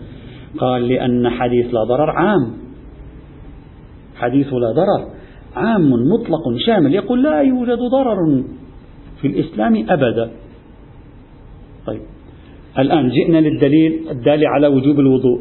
قال 0.59 0.89
لأن 0.89 1.29
حديث 1.29 1.75
لا 1.75 1.85
ضرر 1.85 2.11
عام. 2.11 2.53
حديث 4.17 4.53
لا 4.53 4.73
ضرر 4.73 5.11
عام 5.57 5.91
مطلق 5.91 6.57
شامل. 6.67 6.95
يقول 6.95 7.23
لا 7.23 7.43
يوجد 7.43 7.79
ضرر 7.79 8.45
في 9.21 9.27
الإسلام 9.27 9.87
أبدا. 9.89 10.31
طيب. 11.87 12.03
الآن 12.79 13.09
جئنا 13.09 13.39
للدليل 13.39 14.01
الدالي 14.11 14.47
على 14.47 14.67
وجوب 14.67 15.01
الوضوء. 15.01 15.41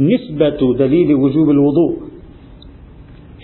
نسبة 0.00 0.74
دليل 0.78 1.14
وجوب 1.14 1.50
الوضوء 1.50 1.96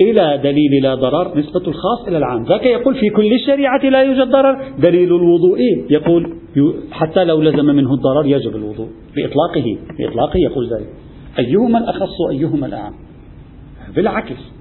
إلى 0.01 0.41
دليل 0.43 0.83
لا 0.83 0.95
ضرر 0.95 1.39
نسبة 1.39 1.69
الخاص 1.69 2.09
إلى 2.09 2.19
العام. 2.19 2.45
ذاك 2.45 2.67
يقول 2.67 2.95
في 2.95 3.09
كل 3.09 3.33
الشريعة 3.33 3.85
لا 3.85 4.03
يوجد 4.03 4.31
ضرر. 4.31 4.63
دليل 4.79 5.09
الوضوء 5.09 5.59
يقول 5.91 6.33
حتى 6.91 7.25
لو 7.25 7.43
لزم 7.43 7.65
منه 7.65 7.95
الضرر 7.95 8.27
يجب 8.27 8.57
الوضوء 8.57 8.89
بإطلاقه 9.17 9.79
بإطلاقه 9.99 10.39
يقول 10.39 10.69
ذلك. 10.69 10.89
أيهما 11.39 11.79
الأخص 11.79 12.21
وأيهما 12.27 12.67
الأعم؟ 12.67 12.93
بالعكس. 13.97 14.53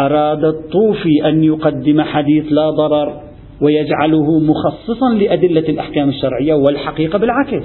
أراد 0.00 0.44
الطوفي 0.44 1.28
أن 1.28 1.44
يقدم 1.44 2.00
حديث 2.02 2.44
لا 2.52 2.70
ضرر 2.70 3.23
ويجعله 3.62 4.38
مخصصا 4.38 5.14
لأدلة 5.14 5.68
الأحكام 5.68 6.08
الشرعية 6.08 6.54
والحقيقة 6.54 7.18
بالعكس. 7.18 7.64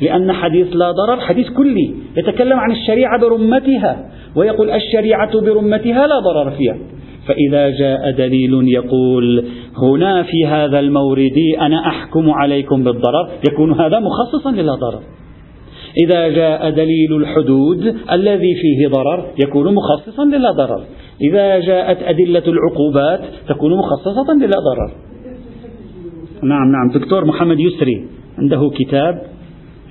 لأن 0.00 0.32
حديث 0.32 0.66
لا 0.72 0.92
ضرر 0.92 1.20
حديث 1.20 1.48
كلي 1.48 1.94
يتكلم 2.16 2.58
عن 2.58 2.70
الشريعة 2.70 3.20
برمتها 3.20 4.10
ويقول 4.36 4.70
الشريعة 4.70 5.40
برمتها 5.40 6.06
لا 6.06 6.18
ضرر 6.18 6.50
فيها. 6.50 6.76
فإذا 7.26 7.70
جاء 7.70 8.10
دليل 8.10 8.68
يقول 8.68 9.44
هنا 9.82 10.22
في 10.22 10.46
هذا 10.46 10.78
المورد 10.80 11.38
أنا 11.60 11.88
أحكم 11.88 12.30
عليكم 12.30 12.84
بالضرر 12.84 13.28
يكون 13.52 13.72
هذا 13.72 13.98
مخصصا 13.98 14.50
للا 14.50 14.74
ضرر. 14.74 15.02
إذا 16.04 16.28
جاء 16.28 16.70
دليل 16.70 17.16
الحدود 17.16 17.96
الذي 18.12 18.54
فيه 18.54 18.88
ضرر 18.88 19.26
يكون 19.46 19.74
مخصصا 19.74 20.24
للا 20.24 20.50
ضرر. 20.50 20.82
إذا 21.20 21.60
جاءت 21.60 22.02
أدلة 22.02 22.42
العقوبات 22.46 23.20
تكون 23.48 23.78
مخصصة 23.78 24.34
للا 24.34 24.56
ضرر. 24.58 24.92
نعم 26.42 26.72
نعم. 26.72 26.90
دكتور 26.94 27.24
محمد 27.24 27.60
يسري 27.60 28.06
عنده 28.38 28.70
كتاب 28.74 29.22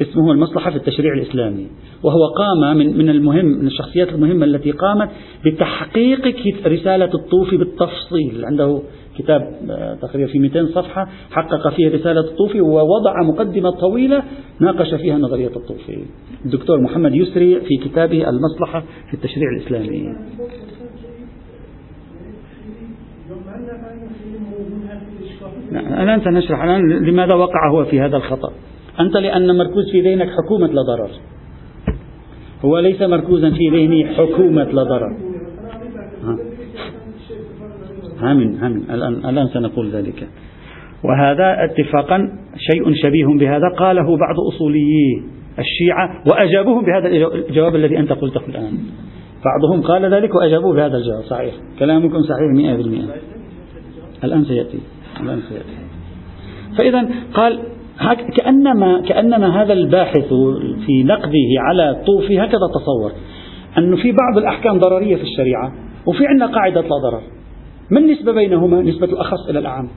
اسمه 0.02 0.32
المصلحة 0.32 0.72
في 0.72 0.78
التشريع 0.78 1.14
الإسلامي 1.14 1.68
وهو 2.04 2.28
قام 2.38 2.78
من 2.78 2.98
من 2.98 3.10
المهم 3.10 3.46
من 3.46 3.68
الشخصيات 3.68 4.10
المهمة 4.10 4.46
التي 4.46 4.72
قامت 4.72 5.10
بتحقيق 5.46 6.28
رسالة 6.68 7.10
الطوفي 7.14 7.58
بالتفصيل. 7.58 8.46
عنده 8.46 8.82
كتاب 9.18 9.42
آه، 9.70 9.96
تقريبا 9.96 10.32
في 10.32 10.40
200 10.40 10.66
صفحة 10.66 11.08
حقق 11.32 11.70
فيه 11.70 11.90
رسالة 11.90 12.20
الطوفي 12.20 12.62
ووضع 12.62 13.24
مقدمة 13.24 13.70
طويلة 13.70 14.24
ناقش 14.62 14.94
فيها 14.94 15.18
نظرية 15.18 15.56
الطوفي. 15.56 16.06
الدكتور 16.46 16.82
محمد 16.82 17.16
يسري 17.16 17.62
في 17.62 17.90
كتابه 17.90 18.30
المصلحة 18.30 18.84
في 19.08 19.14
التشريع 19.14 19.50
الإسلامي. 19.58 20.04
الآن 25.72 26.22
سنشرح 26.22 26.64
الآن 26.64 26.90
لماذا 26.90 27.34
وقع 27.34 27.70
هو 27.72 27.86
في 27.86 28.02
هذا 28.02 28.18
الخطأ. 28.18 28.52
أنت 29.00 29.18
لأن 29.18 29.58
مركوز 29.58 29.92
في 29.92 30.02
ذهنك 30.02 30.30
حكومة 30.30 30.68
لا 30.68 30.82
ضرر. 30.82 31.10
هو 32.66 32.80
ليس 32.80 33.02
مركوزا 33.02 33.50
في 33.50 33.70
ذهني 33.70 34.08
حكومة 34.08 34.64
لا 34.64 34.84
ضرر. 34.84 35.18
هامن 38.20 38.56
هامن 38.56 38.82
الآن, 38.92 39.14
الآن 39.30 39.48
سنقول 39.48 39.90
ذلك. 39.90 40.28
وهذا 41.04 41.66
اتفاقا 41.66 42.30
شيء 42.58 42.94
شبيه 42.94 43.26
بهذا 43.40 43.70
قاله 43.78 44.18
بعض 44.18 44.36
أصوليي 44.54 45.24
الشيعة 45.60 46.24
وأجابوهم 46.28 46.86
بهذا 46.86 47.08
الجواب 47.50 47.76
الذي 47.76 48.00
أنت 48.00 48.12
قلته 48.12 48.42
الآن. 48.48 48.78
بعضهم 49.46 49.82
قال 49.82 50.14
ذلك 50.14 50.36
وأجابوه 50.36 50.76
بهذا 50.76 50.98
الجواب. 50.98 51.24
صحيح. 51.24 51.54
كلامكم 51.80 52.22
صحيح 52.22 52.52
مئة 52.56 52.74
بالمئة. 52.78 53.16
الآن 54.24 54.46
سيأتي. 54.46 54.80
فإذا 56.78 57.10
قال 57.34 57.60
كأنما 58.36 59.02
كأنما 59.02 59.62
هذا 59.62 59.74
الباحث 59.74 60.34
في 60.86 61.04
نقده 61.04 61.50
على 61.58 62.04
طوفي 62.06 62.40
هكذا 62.40 62.68
تصور 62.76 63.12
أنه 63.78 63.96
في 63.96 64.12
بعض 64.12 64.38
الأحكام 64.38 64.80
ضررية 64.80 65.16
في 65.16 65.24
الشريعة 65.24 65.74
وفي 66.06 66.28
عندنا 66.28 66.46
قاعدة 66.46 66.82
لا 66.82 66.88
ضرر. 66.88 67.22
ما 67.92 68.00
النسبة 68.00 68.32
بينهما؟ 68.32 68.82
نسبة 68.82 69.08
الأخص 69.08 69.50
إلى 69.50 69.60
الأعم. 69.60 69.90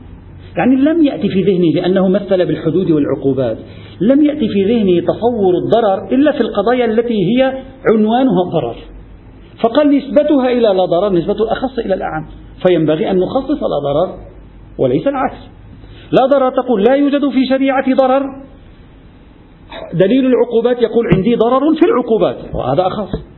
يعني 0.56 0.76
لم 0.76 1.04
يأتي 1.04 1.28
في 1.28 1.42
ذهنه 1.42 1.72
لأنه 1.74 2.08
مثل 2.08 2.46
بالحدود 2.46 2.90
والعقوبات. 2.90 3.58
لم 4.00 4.24
يأتي 4.24 4.48
في 4.48 4.64
ذهنه 4.64 5.00
تصور 5.00 5.54
الضرر 5.64 6.14
إلا 6.14 6.32
في 6.32 6.40
القضايا 6.40 6.84
التي 6.84 7.14
هي 7.14 7.62
عنوانها 7.90 8.42
الضرر 8.46 8.76
فقال 9.62 9.96
نسبتها 9.96 10.52
إلى 10.52 10.60
لا 10.60 10.84
ضرر 10.84 11.12
نسبة 11.12 11.32
الأخص 11.32 11.78
إلى 11.78 11.94
الأعم. 11.94 12.26
فينبغي 12.66 13.10
أن 13.10 13.18
نخصص 13.18 13.62
لا 13.62 13.78
ضرر 13.84 14.29
وليس 14.78 15.06
العكس. 15.06 15.38
لا 16.12 16.26
ضرر 16.26 16.50
تقول 16.50 16.84
لا 16.88 16.94
يوجد 16.94 17.28
في 17.28 17.46
شريعة 17.48 17.94
ضرر. 17.94 18.22
دليل 19.94 20.26
العقوبات 20.26 20.82
يقول 20.82 21.06
عندي 21.14 21.34
ضرر 21.34 21.74
في 21.74 21.86
العقوبات 21.86 22.54
وهذا 22.54 22.86
أخص 22.86 23.30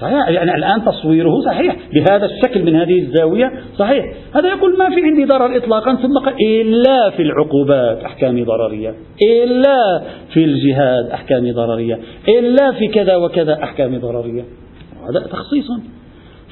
صحيح 0.00 0.28
يعني 0.28 0.54
الآن 0.54 0.84
تصويره 0.84 1.40
صحيح 1.40 1.76
بهذا 1.92 2.26
الشكل 2.26 2.64
من 2.64 2.76
هذه 2.76 2.98
الزاوية 2.98 3.52
صحيح. 3.78 4.04
هذا 4.34 4.48
يقول 4.48 4.78
ما 4.78 4.88
في 4.88 5.00
عندي 5.04 5.24
ضرر 5.24 5.56
إطلاقا 5.56 5.94
ثم 5.94 6.18
قال 6.24 6.34
إلا 6.46 7.10
في 7.10 7.22
العقوبات 7.22 8.04
أحكام 8.04 8.44
ضررية 8.44 8.94
إلا 9.22 10.02
في 10.32 10.44
الجهاد 10.44 11.10
أحكام 11.12 11.52
ضررية 11.52 11.98
إلا 12.28 12.72
في 12.72 12.88
كذا 12.88 13.16
وكذا 13.16 13.62
أحكام 13.62 13.98
ضررية. 13.98 14.44
هذا 15.08 15.26
تخصيص. 15.30 15.66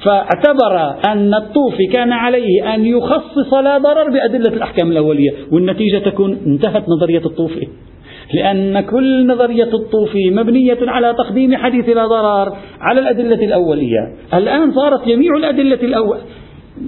فاعتبر 0.05 0.95
أن 1.11 1.33
الطوفي 1.33 1.87
كان 1.93 2.11
عليه 2.11 2.73
أن 2.75 2.85
يخصص 2.85 3.53
لا 3.53 3.77
ضرر 3.77 4.09
بأدلة 4.09 4.53
الأحكام 4.53 4.91
الأولية 4.91 5.31
والنتيجة 5.51 5.97
تكون 5.97 6.37
انتهت 6.45 6.83
نظرية 6.89 7.25
الطوفي 7.25 7.67
لأن 8.33 8.81
كل 8.81 9.27
نظرية 9.27 9.73
الطوفي 9.73 10.29
مبنية 10.31 10.77
على 10.81 11.13
تقديم 11.13 11.55
حديث 11.55 11.89
لا 11.89 12.05
ضرر 12.05 12.53
على 12.81 12.99
الأدلة 12.99 13.45
الأولية. 13.45 14.13
الآن 14.33 14.71
صارت 14.71 15.07
جميع 15.07 15.37
الأدلة 15.37 15.81
الأول 15.83 16.17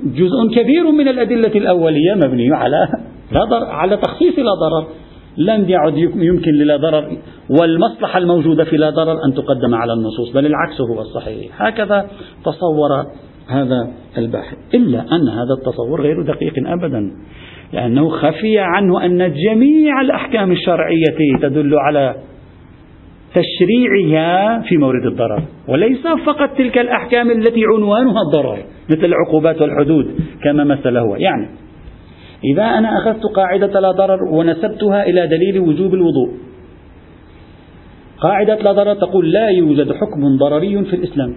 جزء 0.05 0.61
كبير 0.61 0.91
من 0.91 1.07
الأدلة 1.07 1.55
الأولية 1.55 2.13
مبني 2.13 2.53
على 2.53 2.87
لا 3.31 3.43
ضرر 3.43 3.65
على 3.65 3.97
تخصيص 3.97 4.39
لا 4.39 4.51
ضرر. 4.61 4.87
لم 5.37 5.69
يعد 5.69 5.97
يمكن 5.97 6.51
للا 6.51 6.77
ضرر 6.77 7.17
والمصلحة 7.49 8.19
الموجودة 8.19 8.63
في 8.63 8.77
لا 8.77 8.89
ضرر 8.89 9.25
أن 9.25 9.33
تقدم 9.33 9.75
على 9.75 9.93
النصوص 9.93 10.31
بل 10.33 10.45
العكس 10.45 10.81
هو 10.81 11.01
الصحيح. 11.01 11.61
هكذا 11.61 12.07
تصور 12.45 12.89
هذا 13.47 13.91
الباحث. 14.17 14.57
إلا 14.73 14.99
أن 14.99 15.29
هذا 15.29 15.53
التصور 15.57 16.01
غير 16.01 16.21
دقيق 16.21 16.53
أبدا 16.57 17.11
لأنه 17.73 18.09
خفي 18.09 18.59
عنه 18.59 19.05
أن 19.05 19.33
جميع 19.33 20.01
الأحكام 20.01 20.51
الشرعية 20.51 21.37
تدل 21.41 21.75
على 21.79 22.15
تشريعها 23.35 24.61
في 24.61 24.77
مورد 24.77 25.05
الضرر 25.05 25.43
وليس 25.67 26.07
فقط 26.25 26.49
تلك 26.57 26.77
الأحكام 26.77 27.31
التي 27.31 27.61
عنوانها 27.75 28.21
الضرر 28.27 28.57
مثل 28.89 29.05
العقوبات 29.05 29.61
والحدود 29.61 30.15
كما 30.43 30.63
مثل 30.63 30.97
هو. 30.97 31.15
يعني 31.15 31.64
إذا 32.43 32.63
أنا 32.63 32.97
أخذت 32.97 33.23
قاعدة 33.35 33.79
لا 33.79 33.91
ضرر 33.91 34.23
ونسبتها 34.23 35.03
إلى 35.03 35.27
دليل 35.27 35.59
وجوب 35.59 35.93
الوضوء. 35.93 36.29
قاعدة 38.21 38.55
لا 38.55 38.71
ضرر 38.71 38.93
تقول 38.93 39.31
لا 39.31 39.47
يوجد 39.47 39.91
حكم 39.91 40.37
ضرري 40.37 40.83
في 40.83 40.95
الإسلام. 40.95 41.35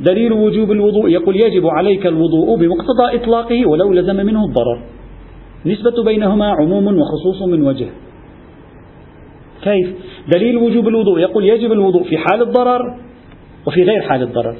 دليل 0.00 0.32
وجوب 0.32 0.72
الوضوء 0.72 1.08
يقول 1.08 1.36
يجب 1.36 1.66
عليك 1.66 2.06
الوضوء 2.06 2.56
بمقتضى 2.58 3.14
إطلاقه 3.14 3.66
ولو 3.66 3.92
لزم 3.92 4.16
منه 4.16 4.44
الضرر. 4.44 4.82
نسبة 5.66 6.04
بينهما 6.04 6.52
عموم 6.52 6.86
وخصوص 6.86 7.42
من 7.42 7.62
وجه. 7.62 7.86
كيف؟ 9.62 9.94
دليل 10.34 10.56
وجوب 10.56 10.88
الوضوء 10.88 11.18
يقول 11.18 11.44
يجب 11.44 11.72
الوضوء 11.72 12.02
في 12.02 12.18
حال 12.18 12.42
الضرر 12.42 12.80
وفي 13.66 13.82
غير 13.82 14.02
حال 14.02 14.22
الضرر. 14.22 14.56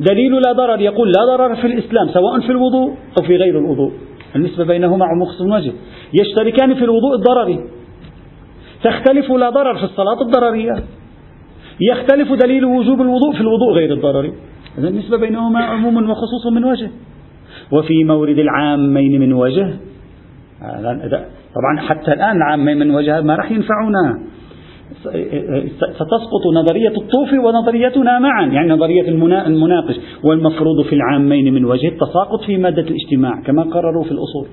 دليل 0.00 0.32
لا 0.32 0.52
ضرر 0.52 0.80
يقول 0.80 1.08
لا 1.08 1.36
ضرر 1.36 1.56
في 1.56 1.66
الإسلام 1.66 2.08
سواء 2.08 2.40
في 2.40 2.50
الوضوء 2.50 2.88
أو 2.88 3.26
في 3.26 3.36
غير 3.36 3.58
الوضوء. 3.58 3.92
النسبة 4.36 4.64
بينهما 4.64 5.06
من 5.40 5.52
وجه 5.52 5.72
يشتركان 6.20 6.74
في 6.74 6.84
الوضوء 6.84 7.14
الضرري 7.14 7.60
تختلف 8.84 9.30
لا 9.30 9.50
ضرر 9.50 9.78
في 9.78 9.84
الصلاة 9.84 10.22
الضررية. 10.22 10.82
يختلف 11.80 12.32
دليل 12.32 12.64
وجوب 12.64 13.00
الوضوء 13.00 13.32
في 13.34 13.40
الوضوء 13.40 13.72
غير 13.72 13.92
الضرري 13.92 14.32
إذا 14.78 14.88
النسبة 14.88 15.16
بينهما 15.16 15.60
عموم 15.60 16.10
وخصوص 16.10 16.46
من 16.52 16.64
وجه. 16.64 16.90
وفي 17.72 18.04
مورد 18.04 18.38
العامين 18.38 19.20
من 19.20 19.32
وجه. 19.32 19.74
طبعا 21.54 21.80
حتى 21.88 22.12
الآن 22.12 22.36
العامين 22.36 22.78
من 22.78 22.90
وجه 22.94 23.20
ما 23.20 23.34
راح 23.34 23.50
ينفعونا. 23.50 24.22
ستسقط 25.76 26.46
نظرية 26.54 26.88
الطوفي 26.88 27.38
ونظريتنا 27.38 28.18
معا 28.18 28.46
يعني 28.46 28.68
نظرية 28.68 29.08
المناقش. 29.46 29.96
والمفروض 30.24 30.82
في 30.82 30.94
العامين 30.94 31.54
من 31.54 31.64
وجه 31.64 31.88
التساقط 31.88 32.42
في 32.46 32.56
مادة 32.56 32.82
الاجتماع 32.82 33.42
كما 33.46 33.62
قرروا 33.62 34.04
في 34.04 34.10
الأصول. 34.10 34.46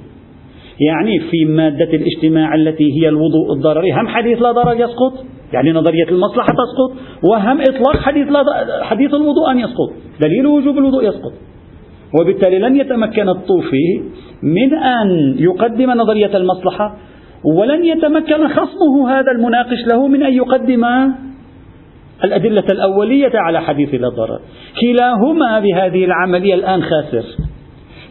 يعني 0.79 1.19
في 1.19 1.45
مادة 1.45 1.89
الاجتماع 1.93 2.55
التي 2.55 3.01
هي 3.01 3.09
الوضوء 3.09 3.53
الضرري 3.53 3.91
هم 3.91 4.07
حديث 4.07 4.41
لا 4.41 4.51
ضرر 4.51 4.73
يسقط؟ 4.73 5.25
يعني 5.53 5.71
نظرية 5.71 6.09
المصلحة 6.09 6.47
تسقط؟ 6.47 6.91
وهم 7.23 7.61
إطلاق 7.61 7.97
حديث, 7.97 8.27
لا 8.27 8.43
حديث 8.83 9.13
الوضوء 9.13 9.51
أن 9.51 9.59
يسقط. 9.59 9.93
دليل 10.21 10.47
وجوب 10.47 10.77
الوضوء 10.77 11.03
يسقط. 11.03 11.33
وبالتالي 12.21 12.59
لن 12.59 12.75
يتمكن 12.75 13.29
الطوفي 13.29 14.01
من 14.43 14.73
أن 14.73 15.35
يقدم 15.39 15.91
نظرية 15.91 16.37
المصلحة 16.37 16.97
ولن 17.43 17.85
يتمكن 17.85 18.47
خصمه 18.47 19.09
هذا 19.09 19.31
المناقش 19.31 19.87
له 19.91 20.07
من 20.07 20.23
أن 20.23 20.33
يقدم 20.33 20.85
الأدلة 22.23 22.63
الأولية 22.71 23.31
على 23.33 23.61
حديث 23.61 23.93
لا 23.93 24.09
ضرر. 24.09 24.39
كلاهما 24.81 25.59
بهذه 25.59 26.05
العملية 26.05 26.53
الآن 26.53 26.83
خاسر. 26.83 27.23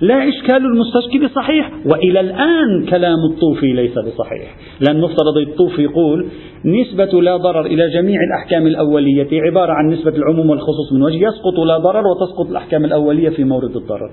لا 0.01 0.29
إشكال 0.29 0.57
المستشكل 0.57 1.31
صحيح 1.31 1.71
وإلى 1.87 2.21
الآن 2.21 2.87
كلام 2.91 3.19
الطوفي 3.33 3.73
ليس 3.73 3.99
بصحيح. 3.99 4.55
لأن 4.81 5.01
مفترض 5.01 5.37
الطوفي 5.49 5.83
يقول 5.83 6.27
نسبة 6.65 7.23
لا 7.23 7.37
ضرر 7.37 7.67
إلى 7.67 7.91
جميع 7.95 8.21
الأحكام 8.21 8.67
الأولية 8.67 9.43
عبارة 9.43 9.73
عن 9.73 9.89
نسبة 9.89 10.17
العموم 10.17 10.51
والخصوص 10.51 10.93
من 10.93 11.03
وجه 11.03 11.17
يسقط 11.17 11.59
لا 11.67 11.79
ضرر 11.79 12.07
وتسقط 12.07 12.51
الأحكام 12.51 12.85
الأولية 12.85 13.29
في 13.29 13.45
مورد 13.45 13.77
الضرر. 13.77 14.11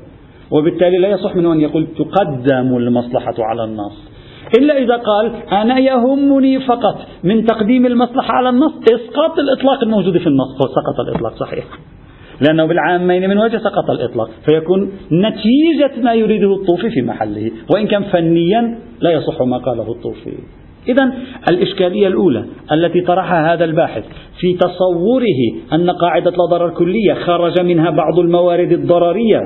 وبالتالي 0.52 0.98
لا 0.98 1.08
يصح 1.08 1.36
منه 1.36 1.54
أن 1.54 1.62
يقول 1.62 1.88
تقدم 1.98 2.78
المصلحة 2.78 3.36
على 3.40 3.64
النص 3.64 4.13
إلا 4.58 4.78
إذا 4.78 4.96
قال 4.96 5.32
أنا 5.52 5.80
يهمني 5.80 6.60
فقط 6.60 6.96
من 7.24 7.46
تقديم 7.46 7.86
المصلحة 7.86 8.34
على 8.34 8.50
النص 8.50 8.74
إسقاط 8.94 9.40
الإطلاق 9.40 9.84
الموجود 9.84 10.18
في 10.18 10.28
النص 10.28 10.58
سقط 10.58 11.08
الإطلاق 11.08 11.36
صحيح. 11.36 11.66
لأنه 12.42 12.66
بالعامين 12.66 13.30
من 13.30 13.38
وجه 13.38 13.58
سقط 13.58 13.90
الإطلاق 13.90 14.30
فيكون 14.46 14.92
نتيجة 15.12 16.04
ما 16.04 16.14
يريده 16.14 16.54
الطوفي 16.54 16.90
في 16.90 17.02
محله 17.02 17.52
وإن 17.74 17.88
كان 17.88 18.04
فنيا 18.04 18.80
لا 19.02 19.12
يصح 19.12 19.42
ما 19.42 19.58
قاله 19.58 19.92
الطوفي. 19.92 20.34
إذا 20.88 21.14
الإشكالية 21.50 22.08
الأولى 22.08 22.46
التي 22.72 23.02
طرحها 23.02 23.54
هذا 23.54 23.66
الباحث 23.66 24.04
في 24.40 24.54
تصوره 24.54 25.74
أن 25.74 25.90
قاعدة 25.90 26.32
لا 26.32 26.46
ضرر 26.50 26.70
كلية 26.70 27.14
خرج 27.14 27.62
منها 27.62 27.90
بعض 27.90 28.20
الموارد 28.20 28.72
الضررية 28.72 29.40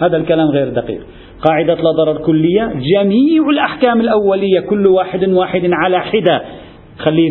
هذا 0.00 0.16
الكلام 0.16 0.48
غير 0.48 0.68
دقيق. 0.68 1.00
قاعدة 1.48 1.74
لا 1.74 1.90
ضرر 1.90 2.18
كلية 2.18 2.72
جميع 2.96 3.50
الأحكام 3.50 4.00
الأولية 4.00 4.60
كل 4.60 4.86
واحد 4.86 5.28
واحد 5.28 5.70
على 5.72 6.00
حدة. 6.00 6.42
خليه 6.98 7.30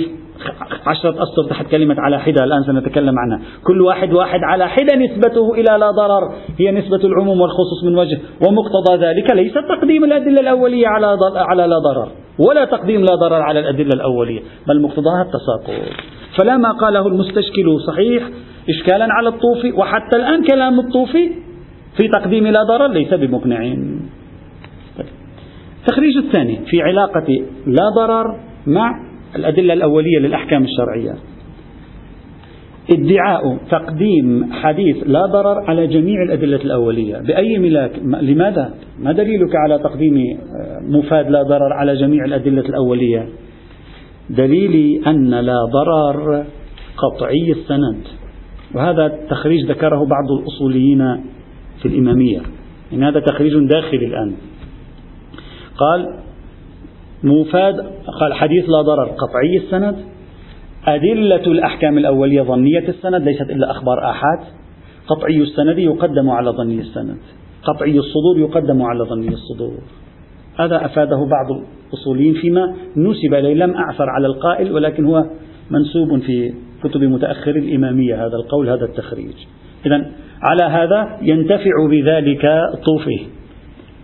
عشرة 0.88 1.24
أسطر 1.24 1.44
تحت 1.50 1.66
كلمة 1.72 1.96
على 2.00 2.20
حدة 2.20 2.44
الآن 2.44 2.64
سنتكلم 2.64 3.16
عنها. 3.20 3.42
كل 3.64 3.82
واحد 3.82 4.14
واحد 4.14 4.40
على 4.44 4.68
حدة 4.68 4.96
نسبته 4.96 5.54
إلى 5.54 5.78
لا 5.80 5.92
ضرر 5.92 6.34
هي 6.60 6.72
نسبة 6.72 7.00
العموم 7.04 7.42
والخصوص 7.42 7.84
من 7.86 7.98
وجه. 7.98 8.20
ومقتضى 8.48 9.06
ذلك 9.06 9.32
ليس 9.36 9.54
تقديم 9.54 10.04
الأدلة 10.04 10.42
الأولية 10.42 10.88
على 10.88 11.18
على 11.36 11.68
لا 11.68 11.80
ضرر 11.80 12.08
ولا 12.48 12.66
تقديم 12.66 13.02
لا 13.02 13.16
ضرر 13.16 13.42
على 13.42 13.60
الأدلة 13.60 13.90
الأولية 13.94 14.40
بل 14.68 14.82
مقتضاها 14.82 15.22
التساقط. 15.22 15.90
فلا 16.40 16.58
ما 16.58 16.72
قاله 16.72 17.08
المستشكل 17.08 17.80
صحيح 17.88 18.24
إشكالا 18.70 19.08
على 19.10 19.30
الطوفي 19.30 19.72
وحتى 19.72 20.16
الآن 20.16 20.44
كلام 20.44 20.80
الطوفي 20.80 21.49
في 21.98 22.08
تقديم 22.08 22.48
لا 22.48 22.64
ضرر 22.64 22.88
ليس 22.88 23.14
بمقنع. 23.14 23.74
التخريج 25.80 26.18
الثاني 26.18 26.60
في 26.66 26.82
علاقة 26.82 27.44
لا 27.68 27.90
ضرر 27.96 28.40
مع 28.68 28.92
الأدلة 29.36 29.74
الأولية 29.74 30.20
للأحكام 30.20 30.64
الشرعية. 30.64 31.16
ادعاء 32.92 33.58
تقديم 33.72 34.54
حديث 34.54 34.98
لا 35.06 35.26
ضرر 35.26 35.70
على 35.70 35.88
جميع 35.88 36.24
الأدلة 36.24 36.62
الأولية. 36.66 37.18
بأي 37.18 37.58
ملاك 37.58 37.92
لماذا؟ 38.22 38.74
ما 39.00 39.12
دليلك 39.12 39.56
على 39.56 39.80
تقديم 39.80 40.18
آه، 40.18 40.80
مفاد 40.98 41.30
لا 41.30 41.44
ضرر 41.44 41.74
على 41.74 41.96
جميع 41.96 42.26
الأدلة 42.26 42.62
الأولية؟ 42.70 43.30
دليلي 44.30 45.02
أن 45.08 45.30
لا 45.30 45.58
ضرر 45.66 46.46
قطعي 46.98 47.52
السند. 47.52 48.02
وهذا 48.76 49.06
التخريج 49.06 49.66
ذكره 49.72 50.06
بعض 50.06 50.32
الأصوليين 50.40 51.02
في 51.82 51.88
الإمامية. 51.88 52.42
إن 52.94 53.04
هذا 53.04 53.20
تخريج 53.20 53.68
داخلي 53.68 54.06
الآن. 54.06 54.36
قال 55.78 56.16
مفاد 57.24 57.76
قال 58.20 58.34
حديث 58.34 58.70
لا 58.70 58.82
ضرر. 58.82 59.06
قطعي 59.06 59.58
السند. 59.58 59.96
أدلة 60.86 61.46
الأحكام 61.52 61.98
الأولية 61.98 62.42
ظنية 62.42 62.90
السند 62.90 63.24
ليست 63.24 63.50
إلا 63.50 63.72
أخبار 63.72 64.10
آحاد. 64.10 64.40
قطعي 65.08 65.42
السند 65.42 65.78
يقدم 65.78 66.30
على 66.30 66.50
ظني 66.50 66.80
السند. 66.80 67.18
قطعي 67.64 68.00
الصدور 68.00 68.40
يقدم 68.40 68.82
على 68.82 69.04
ظني 69.04 69.28
الصدور. 69.28 69.80
هذا 70.60 70.86
أفاده 70.86 71.28
بعض 71.32 71.62
الأصوليين 71.90 72.34
فيما 72.34 72.76
نسب 72.98 73.34
إليه. 73.34 73.54
لم 73.54 73.76
أعثر 73.76 74.10
على 74.10 74.28
القائل 74.28 74.72
ولكن 74.72 75.06
هو 75.06 75.26
منسوب 75.72 76.20
في 76.20 76.54
كتب 76.84 77.04
متأخر 77.04 77.56
الإمامية 77.56 78.26
هذا 78.26 78.36
القول 78.36 78.70
هذا 78.70 78.86
التخريج. 78.86 79.34
إذا 79.86 80.12
على 80.44 80.64
هذا 80.64 81.18
ينتفع 81.22 81.88
بذلك 81.90 82.46
الطوفي 82.74 83.40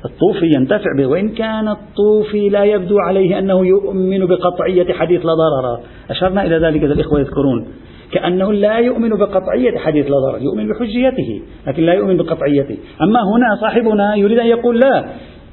الطوفي 0.06 0.46
ينتفع 0.56 0.96
به 0.98 1.06
وإن 1.06 1.30
كان 1.30 1.68
الطوفي 1.68 2.50
لا 2.50 2.64
يبدو 2.64 3.00
عليه 3.00 3.40
أنه 3.40 3.68
يؤمن 3.68 4.26
بقطعية 4.26 4.94
حديث 4.94 5.26
لا 5.26 5.32
ضرر. 5.34 5.80
أشرنا 6.10 6.46
إلى 6.46 6.58
ذلك 6.58 6.84
إذا 6.84 6.94
الإخوة 6.94 7.20
يذكرون. 7.20 7.68
كأنه 8.12 8.54
لا 8.54 8.78
يؤمن 8.78 9.10
بقطعية 9.10 9.78
حديث 9.78 10.06
لا 10.06 10.16
ضرر 10.20 10.42
يؤمن 10.42 10.68
بحجيته 10.70 11.42
لكن 11.68 11.84
لا 11.84 11.94
يؤمن 11.94 12.18
بقطعيته. 12.18 12.78
أما 13.02 13.20
هنا 13.20 13.56
صاحبنا 13.62 14.16
يريد 14.16 14.40
أن 14.40 14.48
يقول 14.48 14.80
لا 14.80 15.06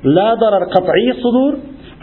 لا 0.05 0.35
ضرر 0.35 0.65
قطعي 0.65 1.11
الصدور. 1.11 1.55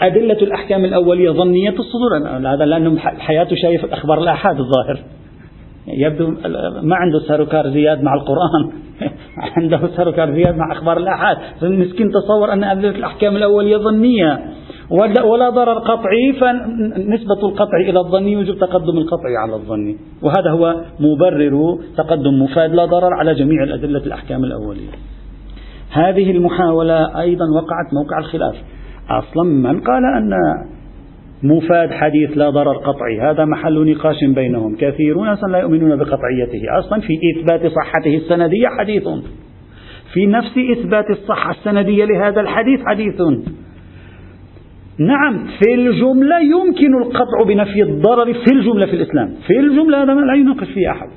أدلة 0.02 0.38
الأحكام 0.42 0.86
الأولية 0.86 1.30
ظنية 1.30 1.76
الصدور. 1.80 2.18
هذا 2.54 2.66
لأنه 2.66 2.98
حياته 3.00 3.56
شايف 3.56 3.94
أخبار 3.94 4.24
الآحاد 4.24 4.56
الظاهر. 4.60 5.00
يبدو 5.98 6.28
ما 6.82 6.96
عنده 6.96 7.20
سركار 7.20 7.70
زياد 7.70 8.04
مع 8.04 8.14
القرآن. 8.14 8.72
عنده 9.58 9.80
سركار 9.98 10.34
زياد 10.34 10.58
مع 10.58 10.72
أخبار 10.72 10.98
الآحاد. 10.98 11.38
المسكين 11.64 12.12
تصور 12.12 12.54
أن 12.54 12.64
أدلة 12.64 12.90
الأحكام 12.90 13.36
الأولية 13.36 13.78
ظنية. 13.78 14.40
ولا 14.92 15.50
ضرر 15.50 15.80
قطعي 15.80 16.34
فنسبة 16.40 17.48
القطع 17.50 17.78
إلى 17.90 18.00
الظني 18.00 18.34
يجب 18.34 18.58
تقدم 18.58 18.98
القطع 18.98 19.30
على 19.44 19.56
الظني 19.56 19.98
وهذا 20.22 20.52
هو 20.52 20.76
مبرر 21.00 21.80
تقدم 21.98 22.44
مفاد 22.44 22.74
لا 22.74 22.86
ضرر 22.86 23.14
على 23.14 23.34
جميع 23.34 23.64
الأدلة 23.64 24.00
الأحكام 24.00 24.44
الأولية. 24.44 24.90
هذه 25.92 26.32
المحاولة 26.32 27.22
أيضا 27.22 27.46
وقعت 27.56 27.94
موقع 27.94 28.20
الخلاف. 28.20 28.56
أصلا 29.10 29.44
من 29.44 29.82
قال 29.82 30.04
أن 30.18 30.32
مفاد 31.44 31.92
حديث 31.92 32.38
لا 32.38 32.50
ضرر 32.50 32.78
قطعي. 32.78 33.22
هذا 33.22 33.46
محل 33.46 33.92
نقاش 33.92 34.16
بينهم. 34.24 34.76
كثيرون 34.76 35.28
أصلا 35.28 35.52
لا 35.52 35.58
يؤمنون 35.58 35.96
بقطعيته. 35.96 36.62
أصلا 36.80 37.02
في 37.02 37.14
إثبات 37.32 37.62
صحته 37.62 38.18
السندية 38.18 38.68
حديث. 38.68 39.04
في 40.14 40.26
نفس 40.26 40.58
إثبات 40.78 41.10
الصحة 41.10 41.52
السندية 41.52 42.06
لهذا 42.06 42.42
الحديث 42.42 42.80
حديث. 42.86 43.22
نعم 45.00 45.48
في 45.60 45.74
الجملة 45.74 46.40
يمكن 46.40 47.02
القطع 47.02 47.44
بنفي 47.48 47.82
الضرر 47.84 48.34
في 48.34 48.54
الجملة 48.54 48.86
في 48.86 48.94
الإسلام. 48.94 49.34
في 49.48 49.60
الجملة 49.60 50.04
هذا 50.04 50.14
لا 50.14 50.34
يناقش 50.34 50.68
فيه 50.68 50.92
أحد. 50.92 51.10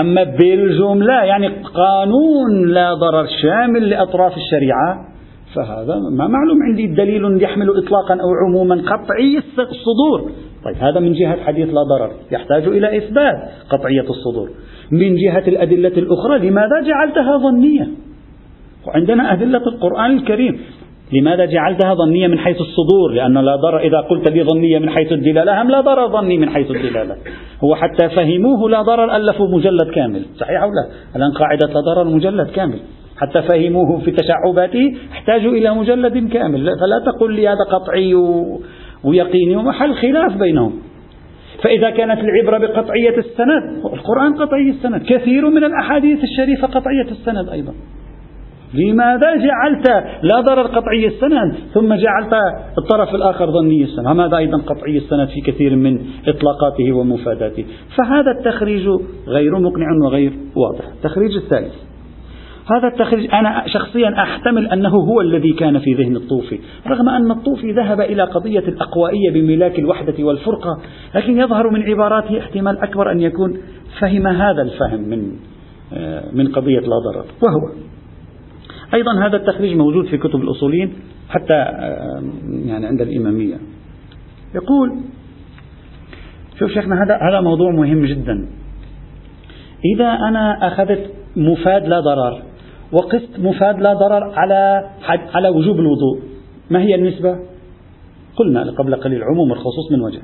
أما 0.00 0.24
بالجملة 0.24 1.24
يعني 1.24 1.48
قانون 1.48 2.68
لا 2.68 2.94
ضرر 2.94 3.26
شامل 3.42 3.90
لأطراف 3.90 4.32
الشريعة 4.36 5.08
فهذا 5.54 5.94
ما 5.94 6.26
معلوم 6.26 6.62
عندي 6.62 6.86
دليل 6.86 7.42
يحمل 7.42 7.68
إطلاقا 7.70 8.14
أو 8.14 8.28
عموما 8.46 8.74
قطعي 8.74 9.38
الصدور. 9.58 10.30
طيب 10.64 10.76
هذا 10.80 11.00
من 11.00 11.12
جهة 11.12 11.44
حديث 11.44 11.68
لا 11.68 11.82
ضرر 11.82 12.10
يحتاج 12.32 12.66
إلى 12.66 12.98
إثبات 12.98 13.34
قطعية 13.70 14.10
الصدور. 14.10 14.50
من 14.90 15.16
جهة 15.16 15.48
الأدلة 15.48 15.88
الأخرى 15.88 16.38
لماذا 16.38 16.80
جعلتها 16.86 17.36
ظنية؟ 17.36 17.88
وعندنا 18.86 19.32
أدلة 19.32 19.66
القرآن 19.66 20.10
الكريم. 20.10 20.60
لماذا 21.12 21.44
جعلتها 21.44 21.94
ظنية 21.94 22.26
من 22.26 22.38
حيث 22.38 22.56
الصدور؟ 22.60 23.12
لأن 23.12 23.38
لا 23.38 23.56
ضرر 23.56 23.78
إذا 23.78 24.00
قلت 24.00 24.30
لي 24.30 24.44
ظنية 24.44 24.78
من 24.78 24.90
حيث 24.90 25.12
الدلالة 25.12 25.62
هم 25.62 25.70
لا 25.70 25.80
ضرر 25.80 26.08
ظني 26.08 26.38
من 26.38 26.50
حيث 26.50 26.70
الدلالة. 26.70 27.16
هو 27.64 27.74
حتى 27.74 28.08
فهموه 28.08 28.70
لا 28.70 28.82
ضرر 28.82 29.16
ألفوا 29.16 29.48
مجلد 29.48 29.90
كامل. 29.94 30.22
صحيح 30.36 30.62
أو 30.62 30.68
لا؟ 30.68 31.16
الآن 31.16 31.32
قاعدة 31.32 31.66
لا 31.66 31.80
ضرر 31.80 32.04
مجلد 32.04 32.50
كامل. 32.50 32.78
حتى 33.20 33.42
فهموه 33.42 34.00
في 34.00 34.10
تشعباته 34.10 34.96
احتاجوا 35.12 35.52
إلى 35.52 35.74
مجلد 35.74 36.32
كامل. 36.32 36.64
فلا 36.64 36.98
تقل 37.06 37.32
لي 37.32 37.48
هذا 37.48 37.64
قطعي 37.70 38.14
ويقيني 39.04 39.56
ومحل 39.56 39.94
خلاف 39.94 40.36
بينهم. 40.36 40.72
فإذا 41.62 41.90
كانت 41.90 42.20
العبرة 42.20 42.58
بقطعية 42.58 43.18
السند 43.18 43.84
القرآن 43.84 44.34
قطعي 44.34 44.70
السند. 44.70 45.02
كثير 45.02 45.50
من 45.50 45.64
الأحاديث 45.64 46.18
الشريفة 46.22 46.66
قطعية 46.66 47.10
السند 47.10 47.48
أيضا. 47.48 47.74
لماذا 48.74 49.36
جعلت 49.36 50.04
لا 50.22 50.40
ضرر 50.40 50.66
قطعي 50.66 51.06
السند؟ 51.06 51.54
ثم 51.74 51.94
جعلت 51.94 52.32
الطرف 52.78 53.14
الآخر 53.14 53.50
ظني 53.50 53.84
السند. 53.84 54.06
هذا 54.06 54.36
أيضا 54.36 54.58
قطعي 54.58 54.96
السند 54.96 55.28
في 55.28 55.40
كثير 55.40 55.76
من 55.76 56.00
إطلاقاته 56.28 56.92
ومفاداته. 56.92 57.64
فهذا 57.96 58.30
التخريج 58.38 58.88
غير 59.28 59.58
مقنع 59.58 59.86
وغير 60.04 60.32
واضح. 60.56 60.84
التخريج 60.96 61.36
الثالث. 61.36 61.87
هذا 62.76 62.88
التخريج 62.88 63.30
أنا 63.34 63.64
شخصيا 63.66 64.22
أحتمل 64.22 64.66
أنه 64.66 64.88
هو 64.88 65.20
الذي 65.20 65.52
كان 65.52 65.78
في 65.78 65.94
ذهن 65.94 66.16
الطوفي 66.16 66.58
رغم 66.86 67.08
أن 67.08 67.30
الطوفي 67.30 67.72
ذهب 67.72 68.00
إلى 68.00 68.22
قضية 68.22 68.58
الأقوائية 68.58 69.30
بملاك 69.30 69.78
الوحدة 69.78 70.24
والفرقة 70.24 70.78
لكن 71.14 71.38
يظهر 71.38 71.70
من 71.70 71.82
عباراته 71.82 72.38
احتمال 72.38 72.78
أكبر 72.78 73.12
أن 73.12 73.20
يكون 73.20 73.58
فهم 74.00 74.26
هذا 74.26 74.62
الفهم 74.62 75.00
من 75.00 75.32
آه، 75.92 76.24
من 76.32 76.52
قضية 76.52 76.80
لا 76.80 76.96
ضرر. 77.12 77.24
وهو. 77.42 77.72
أيضا 78.94 79.26
هذا 79.26 79.36
التخريج 79.36 79.76
موجود 79.76 80.06
في 80.06 80.18
كتب 80.18 80.40
الأصوليين 80.40 80.92
حتى 81.28 81.54
آه، 81.54 82.22
يعني 82.66 82.86
عند 82.86 83.00
الإمامية. 83.00 83.56
يقول 84.54 85.00
شوف 86.58 86.70
شيخنا 86.70 87.04
هذا 87.04 87.18
هذا 87.30 87.40
موضوع 87.40 87.70
مهم 87.70 88.04
جدا. 88.04 88.48
إذا 89.94 90.12
أنا 90.28 90.66
أخذت 90.66 91.10
مفاد 91.36 91.88
لا 91.88 92.00
ضرر 92.00 92.42
وقست 92.92 93.38
مفاد 93.38 93.80
لا 93.80 93.94
ضرر 93.94 94.32
على 94.34 94.88
على 95.34 95.48
وجوب 95.48 95.78
الوضوء. 95.80 96.18
ما 96.70 96.82
هي 96.82 96.94
النسبة؟ 96.94 97.38
قلنا 98.36 98.70
قبل 98.78 98.94
قليل 98.94 99.22
عموم 99.22 99.52
الخصوص 99.52 99.92
من 99.92 100.00
وجه. 100.00 100.20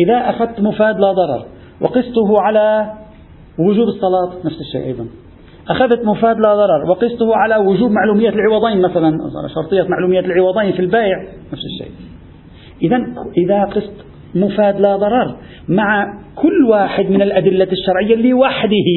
إذا 0.00 0.30
أخذت 0.30 0.60
مفاد 0.60 1.00
لا 1.00 1.12
ضرر 1.12 1.44
وقسته 1.80 2.40
على 2.40 2.92
وجوب 3.58 3.88
الصلاة 3.88 4.32
نفس 4.44 4.60
الشيء 4.60 4.86
أيضا. 4.86 5.06
أخذت 5.68 6.04
مفاد 6.04 6.36
لا 6.36 6.54
ضرر 6.54 6.90
وقسته 6.90 7.36
على 7.36 7.56
وجوب 7.56 7.90
معلومية 7.90 8.28
العوضين 8.28 8.82
مثلا 8.82 9.18
شرطية 9.54 9.82
معلومية 9.82 10.20
العوضين 10.20 10.72
في 10.72 10.80
البيع 10.80 11.22
نفس 11.52 11.62
الشيء. 11.64 11.92
إذا 12.82 12.96
إذا 13.38 13.64
قست 13.64 13.94
مفاد 14.34 14.80
لا 14.80 14.96
ضرر 14.96 15.36
مع 15.68 16.18
كل 16.36 16.64
واحد 16.70 17.10
من 17.10 17.22
الأدلة 17.22 17.68
الشرعية 17.72 18.30
لوحده 18.30 18.90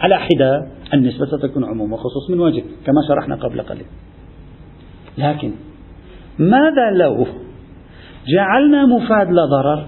على 0.00 0.16
حدة 0.16 0.66
النسبة 0.94 1.26
ستكون 1.26 1.64
عموم 1.64 1.92
وخصوص 1.92 2.30
من 2.30 2.40
وجه 2.40 2.62
كما 2.86 3.00
شرحنا 3.08 3.34
قبل 3.34 3.60
قليل. 3.62 3.86
لكن 5.18 5.52
ماذا 6.38 6.90
لو 6.96 7.26
جعلنا 8.34 8.86
مفاد 8.86 9.30
لا 9.30 9.44
ضرر 9.44 9.86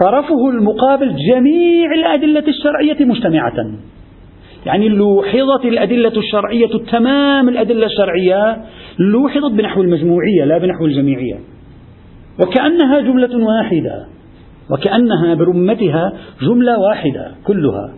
طرفه 0.00 0.50
المقابل 0.50 1.16
جميع 1.30 1.92
الأدلة 1.94 2.44
الشرعية 2.48 3.04
مجتمعة. 3.04 3.52
يعني 4.66 4.88
لوحظت 4.88 5.64
الأدلة 5.64 6.12
الشرعية 6.16 6.84
تمام 6.90 7.48
الأدلة 7.48 7.86
الشرعية 7.86 8.64
لوحظت 8.98 9.52
بنحو 9.52 9.82
المجموعية 9.82 10.44
لا 10.44 10.58
بنحو 10.58 10.84
الجميعية. 10.86 11.38
وكأنها 12.40 13.00
جملة 13.00 13.46
واحدة 13.46 14.06
وكأنها 14.70 15.34
برمتها 15.34 16.12
جملة 16.42 16.78
واحدة 16.78 17.32
كلها. 17.44 17.94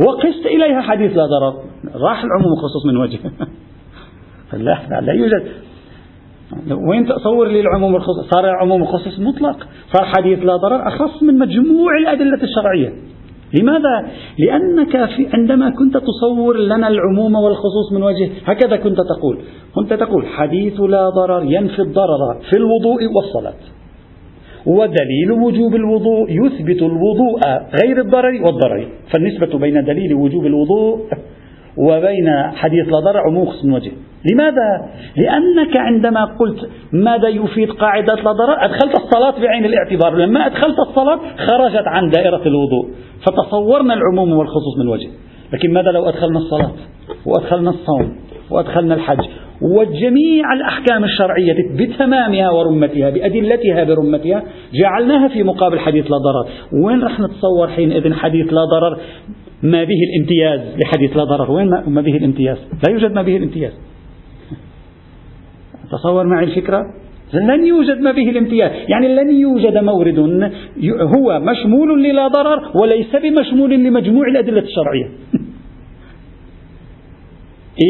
وقست 0.00 0.46
إليها 0.46 0.80
حديث 0.80 1.16
لا 1.16 1.26
ضرر. 1.26 1.54
راح 1.94 2.24
العموم 2.24 2.52
الخصوص 2.52 2.86
من 2.86 2.96
وجه. 2.96 3.18
لا 4.66 5.00
لا 5.00 5.12
يوجد. 5.12 5.48
وين 6.90 7.06
تصور 7.06 7.48
لي 7.48 7.60
العموم 7.60 7.96
الخصوص 7.96 8.30
صار 8.34 8.44
العموم 8.44 8.82
الخصوص 8.82 9.18
مطلق. 9.20 9.56
صار 9.92 10.06
حديث 10.16 10.38
لا 10.38 10.56
ضرر 10.56 10.88
أخص 10.88 11.22
من 11.22 11.38
مجموع 11.38 11.98
الأدلة 12.00 12.42
الشرعية. 12.42 12.92
لماذا؟ 13.60 14.10
لأنك 14.38 14.90
في 15.16 15.28
عندما 15.34 15.70
كنت 15.70 15.96
تصور 15.96 16.56
لنا 16.56 16.88
العموم 16.88 17.34
والخصوص 17.34 17.92
من 17.92 18.02
وجه 18.02 18.30
هكذا 18.44 18.76
كنت 18.76 18.96
تقول. 18.96 19.38
كنت 19.74 19.92
تقول 19.92 20.26
حديث 20.26 20.80
لا 20.80 21.08
ضرر 21.08 21.42
ينفي 21.44 21.82
الضرر 21.82 22.40
في 22.50 22.56
الوضوء 22.56 23.00
والصلاة. 23.16 23.76
ودليل 24.66 25.32
وجوب 25.32 25.74
الوضوء 25.74 26.30
يثبت 26.30 26.82
الوضوء 26.82 27.40
غير 27.82 28.00
الضرر 28.00 28.42
والضرر. 28.44 28.88
فالنسبة 29.12 29.58
بين 29.58 29.84
دليل 29.84 30.14
وجوب 30.14 30.46
الوضوء 30.46 31.00
وبين 31.76 32.28
حديث 32.54 32.86
لا 32.86 33.00
ضرر 33.00 33.20
عموم 33.20 33.48
من 33.64 33.72
وجه 33.72 33.92
لماذا؟ 34.32 34.88
لأنك 35.16 35.78
عندما 35.78 36.24
قلت 36.24 36.70
ماذا 36.92 37.28
يفيد 37.28 37.70
قاعدة 37.70 38.14
لا 38.14 38.32
ضرر 38.32 38.64
أدخلت 38.64 38.94
الصلاة 39.00 39.40
بعين 39.40 39.64
الاعتبار. 39.64 40.16
لما 40.16 40.46
أدخلت 40.46 40.78
الصلاة 40.78 41.20
خرجت 41.46 41.86
عن 41.86 42.10
دائرة 42.10 42.42
الوضوء. 42.46 42.88
فتصورنا 43.26 43.94
العموم 43.94 44.32
والخصوص 44.32 44.78
من 44.78 44.88
وجه 44.88 45.08
لكن 45.52 45.72
ماذا 45.72 45.90
لو 45.90 46.08
أدخلنا 46.08 46.38
الصلاة؟ 46.38 46.72
وأدخلنا 47.26 47.70
الصوم؟ 47.70 48.16
وأدخلنا 48.50 48.94
الحج؟ 48.94 49.24
وجميع 49.62 50.52
الأحكام 50.52 51.04
الشرعية 51.04 51.54
بتمامها 51.78 52.50
ورمتها 52.50 53.10
بأدلتها 53.10 53.84
برمتها 53.84 54.42
جعلناها 54.74 55.28
في 55.28 55.42
مقابل 55.42 55.78
حديث 55.78 56.04
لا 56.04 56.16
ضرر. 56.16 56.48
وين 56.84 57.02
رح 57.02 57.20
نتصور 57.20 57.68
حينئذ 57.68 58.12
حديث 58.12 58.52
لا 58.52 58.64
ضرر؟ 58.64 58.98
ما 59.62 59.84
به 59.84 59.98
الامتياز 60.08 60.60
لحديث 60.78 61.16
لا 61.16 61.24
ضرر. 61.24 61.50
وين 61.50 61.70
ما 61.86 62.00
به 62.00 62.16
الامتياز؟ 62.16 62.56
لا 62.56 62.92
يوجد 62.92 63.12
ما 63.12 63.22
به 63.22 63.36
الامتياز. 63.36 63.72
تصور 65.92 66.26
معي 66.26 66.44
الفكرة؟ 66.44 66.82
لن 67.34 67.66
يوجد 67.66 68.00
ما 68.00 68.12
به 68.12 68.30
الامتياز. 68.30 68.70
يعني 68.88 69.08
لن 69.08 69.40
يوجد 69.40 69.78
مورد 69.78 70.18
هو 71.16 71.40
مشمول 71.40 72.02
للا 72.02 72.28
ضرر 72.28 72.70
وليس 72.82 73.16
بمشمول 73.16 73.70
لمجموع 73.70 74.28
الأدلة 74.28 74.60
الشرعية. 74.60 75.08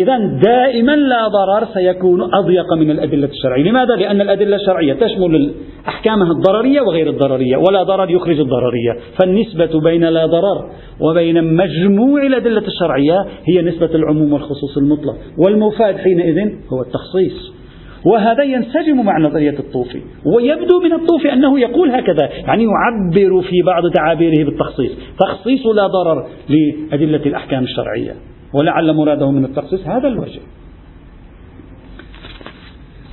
إذا 0.03 0.19
دائما 0.43 0.97
لا 0.97 1.29
ضرر 1.29 1.67
سيكون 1.75 2.35
أضيق 2.35 2.73
من 2.73 2.91
الأدلة 2.91 3.29
الشرعية. 3.29 3.63
لماذا؟ 3.63 3.97
لأن 3.97 4.21
الأدلة 4.21 4.57
الشرعية 4.57 4.93
تشمل 4.93 5.55
أحكامها 5.89 6.31
الضررية 6.33 6.81
وغير 6.81 7.11
الضررية 7.11 7.57
ولا 7.57 7.83
ضرر 7.83 8.11
يخرج 8.11 8.41
الضررية. 8.41 8.93
فالنسبة 9.21 9.81
بين 9.81 10.05
لا 10.05 10.27
ضرر 10.27 10.71
وبين 11.01 11.55
مجموع 11.55 12.27
الأدلة 12.27 12.63
الشرعية 12.67 13.27
هي 13.49 13.63
نسبة 13.63 13.95
العموم 13.95 14.33
والخصوص 14.33 14.79
المطلق. 14.79 15.17
والمفاد 15.39 15.97
حينئذ 15.97 16.39
هو 16.73 16.83
التخصيص. 16.83 17.53
وهذا 18.07 18.43
ينسجم 18.43 19.05
مع 19.05 19.19
نظرية 19.19 19.59
الطوفي. 19.59 20.01
ويبدو 20.37 20.81
من 20.81 20.93
الطوفي 20.93 21.33
أنه 21.33 21.61
يقول 21.61 21.91
هكذا 21.91 22.29
يعني 22.47 22.65
يعبر 22.65 23.43
في 23.43 23.63
بعض 23.67 23.83
تعابيره 23.95 24.45
بالتخصيص. 24.45 24.93
تخصيص 25.21 25.67
لا 25.67 25.87
ضرر 25.87 26.27
لأدلة 26.49 27.27
الأحكام 27.27 27.63
الشرعية. 27.63 28.36
ولعل 28.53 28.95
مراده 28.95 29.31
من 29.31 29.45
التخصيص 29.45 29.87
هذا 29.87 30.09
الوجه. 30.09 30.41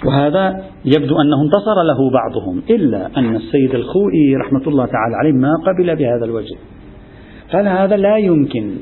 وهذا 0.05 0.63
يبدو 0.86 1.21
أنه 1.21 1.43
انتصر 1.45 1.84
له 1.84 2.11
بعضهم 2.11 2.61
إلا 2.69 3.09
أن 3.17 3.36
السيد 3.36 3.75
الخوئي 3.75 4.36
رحمة 4.36 4.67
الله 4.67 4.86
تعالى 4.86 5.15
عليه 5.15 5.31
ما 5.31 5.51
قبل 5.67 5.95
بهذا 5.95 6.25
الوجه. 6.25 6.55
قال 7.53 7.67
هذا 7.67 7.97
لا 7.97 8.17
يمكن 8.17 8.75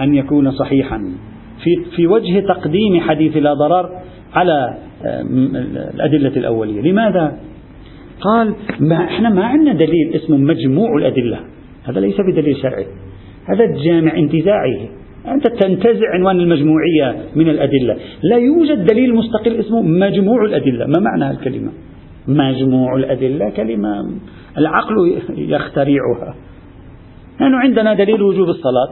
أن 0.00 0.14
يكون 0.14 0.50
صحيحا. 0.50 1.12
في, 1.64 1.96
في 1.96 2.06
وجه 2.06 2.40
تقديم 2.40 3.00
حديث 3.00 3.36
لا 3.36 3.54
ضرر 3.54 3.90
على 4.34 4.78
الأدلة 5.94 6.36
الأولية. 6.36 6.80
لماذا؟ 6.80 7.38
قال 8.20 8.54
ما 8.80 9.04
إحنا 9.04 9.28
ما 9.28 9.44
عندنا 9.44 9.72
دليل 9.72 10.14
اسمه 10.14 10.36
مجموع 10.36 10.96
الأدلة. 10.98 11.40
هذا 11.84 12.00
ليس 12.00 12.20
بدليل 12.20 12.56
شرعي. 12.56 12.86
هذا 13.48 13.64
الجامع 13.64 14.16
انتزاعي 14.16 14.88
أنت 15.34 15.46
تنتزع 15.46 16.14
عنوان 16.14 16.40
المجموعية 16.40 17.16
من 17.36 17.48
الأدلة. 17.48 17.96
لا 18.22 18.36
يوجد 18.36 18.86
دليل 18.86 19.14
مستقل 19.14 19.60
اسمه 19.60 19.82
مجموع 19.82 20.44
الأدلة. 20.44 20.86
ما 20.86 21.00
معنى 21.00 21.30
الكلمة 21.30 21.70
مجموع 22.28 22.96
الأدلة 22.96 23.50
كلمة 23.50 24.10
العقل 24.58 25.20
يخترعها. 25.36 26.34
نحن 27.40 27.54
عندنا 27.54 27.94
دليل 27.94 28.22
وجوب 28.22 28.48
الصلاة. 28.48 28.90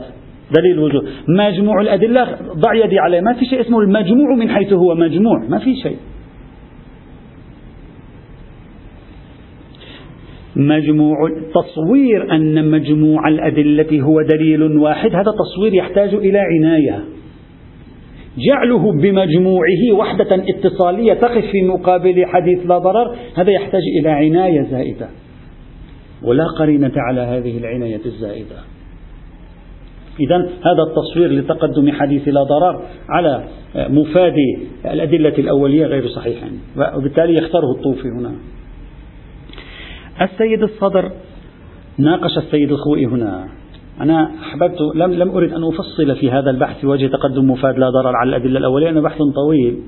دليل 0.59 0.79
وجوب. 0.79 1.03
مجموع 1.29 1.81
الأدلة 1.81 2.27
ضع 2.57 2.75
يدي 2.75 2.99
عليه. 2.99 3.21
ما 3.21 3.33
في 3.33 3.45
شيء 3.45 3.61
اسمه 3.61 3.81
المجموع 3.81 4.35
من 4.35 4.49
حيث 4.49 4.73
هو 4.73 4.95
مجموع. 4.95 5.45
ما 5.49 5.59
في 5.59 5.77
شيء. 5.77 5.97
مجموع 10.57 11.17
تصوير 11.55 12.35
أن 12.35 12.71
مجموع 12.71 13.29
الأدلة 13.29 14.01
هو 14.01 14.23
دليل 14.23 14.63
واحد 14.63 15.15
هذا 15.15 15.33
تصوير 15.39 15.75
يحتاج 15.75 16.15
إلى 16.15 16.39
عناية. 16.39 17.05
جعله 18.39 18.93
بمجموعه 18.93 19.93
وحدة 19.93 20.45
اتصالية 20.49 21.15
تقف 21.15 21.45
في 21.53 21.63
مقابل 21.63 22.27
حديث 22.27 22.67
لا 22.67 22.79
ضرر 22.79 23.17
هذا 23.37 23.51
يحتاج 23.51 23.83
إلى 24.01 24.09
عناية 24.09 24.67
زائدة. 24.71 25.09
ولا 26.23 26.45
قرينة 26.59 26.93
على 26.97 27.21
هذه 27.21 27.59
العناية 27.59 28.01
الزائدة. 28.07 28.57
إذا 30.21 30.37
هذا 30.37 30.83
التصوير 30.89 31.31
لتقدم 31.31 31.93
حديث 31.93 32.29
لا 32.29 32.43
ضرر 32.43 32.83
على 33.09 33.45
مفاد 33.77 34.35
الأدلة 34.85 35.39
الأولية 35.39 35.87
غير 35.87 36.09
صحيح 36.09 36.39
وبالتالي 36.97 37.35
يختاره 37.35 37.71
الطوفي 37.77 38.09
هنا. 38.09 38.33
السيد 40.21 40.63
الصدر. 40.63 41.13
ناقش 41.99 42.39
السيد 42.39 42.73
الخوئي 42.73 43.07
هنا. 43.07 43.49
أنا 44.01 44.31
أحببت 44.41 44.81
لم 44.95 45.13
لم 45.13 45.31
أرد 45.31 45.53
أن 45.53 45.65
أفصل 45.65 46.17
في 46.17 46.31
هذا 46.31 46.51
البحث 46.51 46.81
في 46.81 46.87
وجه 46.87 47.07
تقدم 47.07 47.51
مفاد 47.51 47.79
لا 47.79 47.91
ضرر 47.91 48.17
على 48.17 48.29
الأدلة 48.29 48.59
الأولية 48.59 48.87
لأنه 48.87 49.01
بحث 49.01 49.19
طويل. 49.35 49.79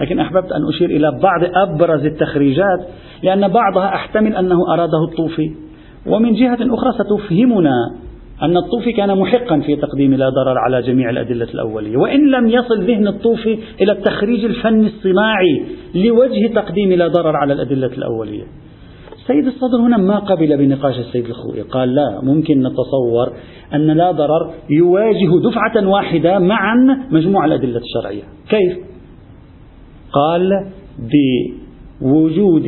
لكن 0.00 0.20
أحببت 0.20 0.52
أن 0.52 0.68
أشير 0.68 0.90
إلى 0.90 1.20
بعض 1.22 1.68
أبرز 1.68 2.04
التخريجات 2.04 2.86
لأن 3.22 3.48
بعضها 3.48 3.86
أحتمل 3.86 4.36
أنه 4.36 4.74
أراده 4.74 5.04
الطوفي. 5.10 5.50
ومن 6.06 6.34
جهة 6.34 6.58
أخرى 6.60 6.92
ستفهمنا 6.92 7.74
أن 8.42 8.56
الطوفي 8.56 8.92
كان 8.92 9.18
محقا 9.18 9.60
في 9.60 9.76
تقديم 9.76 10.14
لا 10.14 10.28
ضرر 10.28 10.58
على 10.58 10.82
جميع 10.82 11.10
الأدلة 11.10 11.48
الأولية. 11.54 11.96
وإن 11.96 12.30
لم 12.30 12.48
يصل 12.48 12.82
ذهن 12.82 13.08
الطوفي 13.08 13.58
إلى 13.80 13.92
التخريج 13.92 14.44
الفني 14.44 14.86
الصناعي 14.86 15.62
لوجه 15.94 16.54
تقديم 16.54 16.92
لا 16.92 17.08
ضرر 17.08 17.36
على 17.36 17.52
الأدلة 17.52 17.90
الأولية. 17.98 18.44
سيد 19.26 19.46
الصدر 19.46 19.76
هنا 19.76 19.96
ما 19.96 20.18
قبل 20.18 20.56
بنقاش 20.56 20.98
السيد 20.98 21.24
الخوئي 21.24 21.62
قال 21.62 21.94
لا 21.94 22.20
ممكن 22.22 22.62
نتصور 22.62 23.32
أن 23.74 23.86
لا 23.86 24.10
ضرر 24.10 24.50
يواجه 24.70 25.48
دفعة 25.50 25.88
واحدة 25.88 26.38
معا 26.38 27.06
مجموع 27.10 27.44
الأدلة 27.44 27.80
الشرعية. 27.80 28.22
كيف؟ 28.48 28.78
قال 30.12 30.50
بوجود 32.00 32.66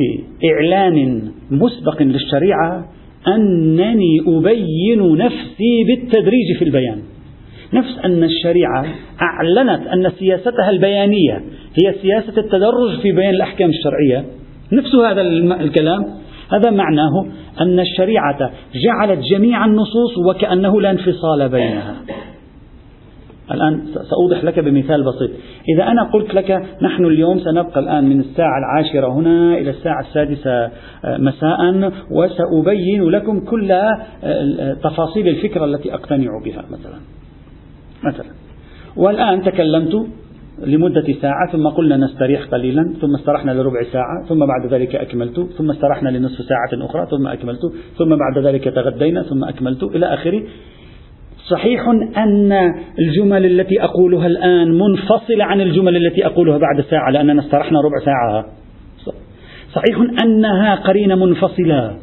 إعلان 0.51 1.21
مسبق 1.51 2.01
للشريعة 2.01 2.85
أنني 3.27 4.19
أبين 4.27 5.17
نفسي 5.17 5.83
بالتدريج 5.87 6.57
في 6.59 6.65
البيان. 6.65 6.99
نفس 7.73 7.97
أن 8.05 8.23
الشريعة 8.23 8.85
أعلنت 9.21 9.87
أن 9.87 10.11
سياستها 10.19 10.69
البيانية 10.69 11.41
هي 11.83 11.93
سياسة 12.01 12.37
التدرج 12.37 12.99
في 13.01 13.11
بيان 13.11 13.29
الأحكام 13.29 13.69
الشرعية. 13.69 14.25
نفس 14.71 14.95
هذا 14.95 15.21
الكلام. 15.61 16.26
هذا 16.51 16.69
معناه 16.69 17.25
أن 17.61 17.79
الشريعة 17.79 18.51
جعلت 18.85 19.19
جميع 19.31 19.65
النصوص 19.65 20.17
وكأنه 20.29 20.81
لا 20.81 20.91
انفصال 20.91 21.49
بينها. 21.49 21.95
الآن 23.51 23.81
سأوضح 24.09 24.43
لك 24.43 24.59
بمثال 24.59 25.03
بسيط. 25.03 25.29
إذا 25.75 25.83
أنا 25.83 26.03
قلت 26.03 26.33
لك 26.33 26.63
نحن 26.81 27.05
اليوم 27.05 27.39
سنبقى 27.39 27.79
الآن 27.79 28.09
من 28.09 28.19
الساعة 28.19 28.57
العاشرة 28.59 29.07
هنا 29.07 29.57
إلى 29.57 29.69
الساعة 29.69 30.01
السادسة 30.01 30.65
آه، 31.05 31.17
مساء 31.17 31.91
وسأبين 32.11 33.09
لكم 33.09 33.39
كل 33.39 33.71
آه، 33.71 34.73
تفاصيل 34.83 35.27
الفكرة 35.27 35.65
التي 35.65 35.93
أقتنع 35.93 36.29
بها 36.45 36.63
مثلا. 36.71 36.97
مثلا. 38.03 38.31
والآن 38.95 39.43
تكلمت 39.43 40.07
لمدة 40.65 41.13
ساعة 41.21 41.51
ثم 41.51 41.67
قلنا 41.67 41.97
نستريح 41.97 42.45
قليلا 42.45 42.93
ثم 43.01 43.15
استرحنا 43.15 43.51
لربع 43.51 43.83
ساعة 43.91 44.25
ثم 44.29 44.39
بعد 44.39 44.73
ذلك 44.73 44.95
أكملت 44.95 45.39
ثم 45.57 45.71
استرحنا 45.71 46.09
لنصف 46.09 46.45
ساعة 46.45 46.85
أخرى 46.85 47.07
ثم 47.11 47.27
أكملت 47.27 47.59
ثم 47.97 48.15
بعد 48.15 48.45
ذلك 48.45 48.63
تغدينا 48.63 49.23
ثم 49.23 49.43
أكملت 49.43 49.83
إلى 49.83 50.13
آخره. 50.13 50.43
صحيح 51.49 51.87
أن 52.17 52.51
الجمل 52.99 53.45
التي 53.45 53.83
أقولها 53.83 54.27
الآن 54.27 54.79
منفصلة 54.79 55.43
عن 55.43 55.61
الجمل 55.61 55.95
التي 55.95 56.25
أقولها 56.25 56.57
بعد 56.57 56.81
ساعة 56.81 57.11
لأننا 57.11 57.41
استرحنا 57.41 57.81
ربع 57.81 58.05
ساعة. 58.05 58.45
صحيح 59.73 60.21
أنها 60.23 60.75
قرينة 60.75 61.15
منفصلة 61.15 61.97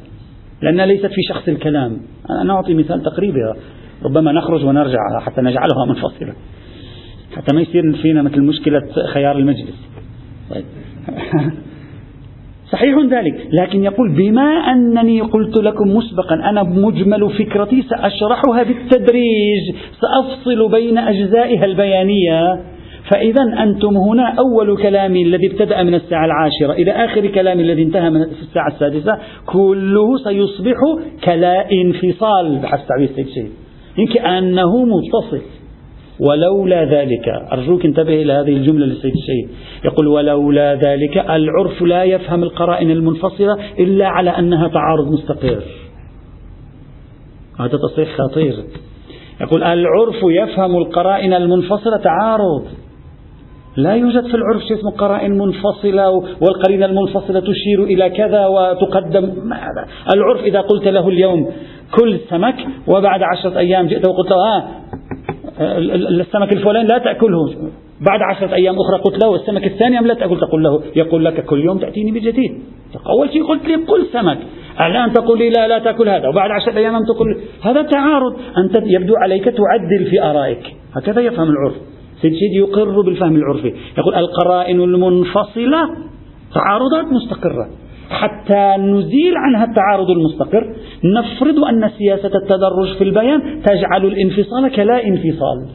لأنها 0.62 0.86
ليست 0.86 1.06
في 1.06 1.22
شخص 1.28 1.48
الكلام. 1.48 1.96
أنا 2.42 2.54
أعطي 2.54 2.74
مثال 2.74 3.02
تقريبي 3.02 3.38
ربما 4.04 4.32
نخرج 4.32 4.64
ونرجع 4.64 4.98
حتى 5.20 5.40
نجعلها 5.40 5.84
منفصلة. 5.88 6.32
حتى 7.36 7.54
ما 7.54 7.60
يصير 7.60 7.92
فينا 8.02 8.22
مثل 8.22 8.42
مشكلة 8.42 8.82
خيار 9.12 9.38
المجلس. 9.38 9.88
طيب. 10.50 10.64
صحيح 12.72 12.98
ذلك 13.10 13.48
لكن 13.52 13.84
يقول 13.84 14.12
بما 14.12 14.72
أنني 14.72 15.20
قلت 15.20 15.56
لكم 15.56 15.96
مسبقا 15.96 16.34
أنا 16.34 16.62
مجمل 16.62 17.30
فكرتي 17.30 17.82
سأشرحها 17.82 18.62
بالتدريج 18.62 19.74
سأفصل 20.00 20.70
بين 20.70 20.98
أجزائها 20.98 21.64
البيانية. 21.64 22.60
فإذا 23.10 23.42
أنتم 23.62 23.96
هنا 23.96 24.34
أول 24.38 24.82
كلامي 24.82 25.22
الذي 25.22 25.46
ابتدأ 25.46 25.82
من 25.82 25.94
الساعة 25.94 26.24
العاشرة 26.24 26.72
إلى 26.72 26.90
آخر 26.90 27.26
كلامي 27.26 27.62
الذي 27.62 27.82
انتهى 27.82 28.10
من 28.10 28.22
الساعة 28.22 28.68
السادسة 28.68 29.18
كله 29.46 30.18
سيصبح 30.24 30.76
كلا 31.24 31.72
انفصال. 31.72 32.58
بحسب 32.58 32.84
تعبير 32.88 33.08
شيخ 33.34 33.46
كأنه 34.14 34.84
متصل 34.84 35.63
ولولا 36.20 36.84
ذلك. 36.84 37.28
أرجوك 37.52 37.84
انتبه 37.84 38.22
إلى 38.22 38.32
هذه 38.32 38.56
الجملة 38.56 38.86
للسيد 38.86 39.12
الشهيد 39.12 39.48
يقول 39.84 40.06
ولولا 40.06 40.74
ذلك 40.74 41.18
العرف 41.18 41.82
لا 41.82 42.04
يفهم 42.04 42.42
القرائن 42.42 42.90
المنفصلة 42.90 43.58
إلا 43.78 44.08
على 44.08 44.30
أنها 44.30 44.68
تعارض 44.68 45.12
مستقر. 45.12 45.62
هذا 47.60 47.78
تصريح 47.88 48.08
خطير. 48.16 48.54
يقول 49.40 49.62
العرف 49.62 50.16
يفهم 50.22 50.76
القرائن 50.76 51.32
المنفصلة 51.32 51.96
تعارض. 51.96 52.64
لا 53.76 53.94
يوجد 53.94 54.26
في 54.26 54.34
العرف 54.34 54.62
شيء 54.62 54.76
اسمه 54.76 54.90
قرائن 54.90 55.38
منفصلة 55.38 56.10
والقرينة 56.40 56.86
المنفصلة 56.86 57.40
تشير 57.40 57.82
إلى 57.82 58.10
كذا 58.10 58.46
وتقدم. 58.46 59.32
العرف 60.14 60.40
إذا 60.40 60.60
قلت 60.60 60.88
له 60.88 61.08
اليوم 61.08 61.50
كل 62.00 62.18
سمك 62.30 62.54
وبعد 62.86 63.22
عشرة 63.22 63.58
أيام 63.58 63.86
جئت 63.86 64.08
وقلت 64.08 64.30
له 64.30 64.36
آه 64.36 64.64
السمك 65.60 66.52
الفلاني 66.52 66.88
لا 66.88 66.98
تأكله. 66.98 67.70
بعد 68.00 68.20
عشرة 68.22 68.54
أيام 68.54 68.74
أخرى 68.74 69.00
قلت 69.02 69.24
له 69.24 69.34
السمك 69.34 69.66
الثاني 69.66 69.98
أم 69.98 70.06
لا 70.06 70.14
تأكل؟ 70.14 70.40
تقول 70.40 70.62
له 70.64 70.82
يقول 70.96 71.24
لك 71.24 71.44
كل 71.44 71.64
يوم 71.64 71.78
تأتيني 71.78 72.10
بجديد. 72.10 72.62
أول 73.06 73.30
شيء 73.30 73.44
قلت 73.44 73.64
لي 73.68 73.76
كل 73.76 74.06
سمك. 74.12 74.38
الآن 74.80 75.12
تقول 75.12 75.38
لي 75.38 75.50
لا 75.50 75.68
لا 75.68 75.78
تأكل 75.78 76.08
هذا. 76.08 76.28
وبعد 76.28 76.50
عشرة 76.50 76.76
أيام 76.76 77.04
تقول 77.04 77.40
هذا 77.62 77.82
تعارض. 77.82 78.36
أنت 78.58 78.82
يبدو 78.86 79.14
عليك 79.16 79.44
تعدل 79.44 80.10
في 80.10 80.22
آرائك. 80.22 80.62
هكذا 80.96 81.20
يفهم 81.20 81.48
العرف. 81.50 81.74
سيد 82.22 82.32
شيد 82.32 82.52
يقر 82.52 83.00
بالفهم 83.00 83.36
العرفي. 83.36 83.74
يقول 83.98 84.14
القرائن 84.14 84.80
المنفصلة 84.80 85.80
تعارضات 86.54 87.12
مستقرة. 87.12 87.68
حتى 88.10 88.76
نزيل 88.78 89.36
عنها 89.36 89.64
التعارض 89.64 90.10
المستقر. 90.10 90.74
نفرض 91.04 91.64
أن 91.64 91.90
سياسة 91.98 92.30
التدرج 92.34 92.96
في 92.98 93.04
البيان 93.04 93.62
تجعل 93.62 94.04
الانفصال 94.04 94.72
كلا 94.76 95.06
انفصال. 95.06 95.66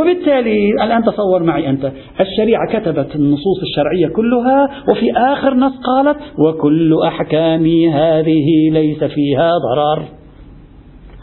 وبالتالي 0.00 0.70
الآن 0.84 1.04
تصور 1.04 1.42
معي 1.42 1.70
أنت 1.70 1.92
الشريعة 2.20 2.72
كتبت 2.72 3.16
النصوص 3.16 3.60
الشرعية 3.62 4.08
كلها 4.16 4.68
وفي 4.90 5.12
آخر 5.12 5.54
نص 5.54 5.72
قالت 5.76 6.18
وكل 6.38 7.02
أحكام 7.06 7.66
هذه 7.92 8.70
ليس 8.72 9.04
فيها 9.04 9.50
ضرر. 9.50 10.02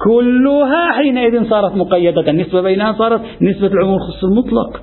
كلها 0.05 0.91
حينئذ 0.91 1.49
صارت 1.49 1.75
مقيدة 1.75 2.31
النسبة 2.31 2.61
بينها 2.61 2.93
صارت 2.93 3.21
نسبة 3.41 3.67
العموم 3.67 3.99
خص 3.99 4.23
المطلق 4.23 4.81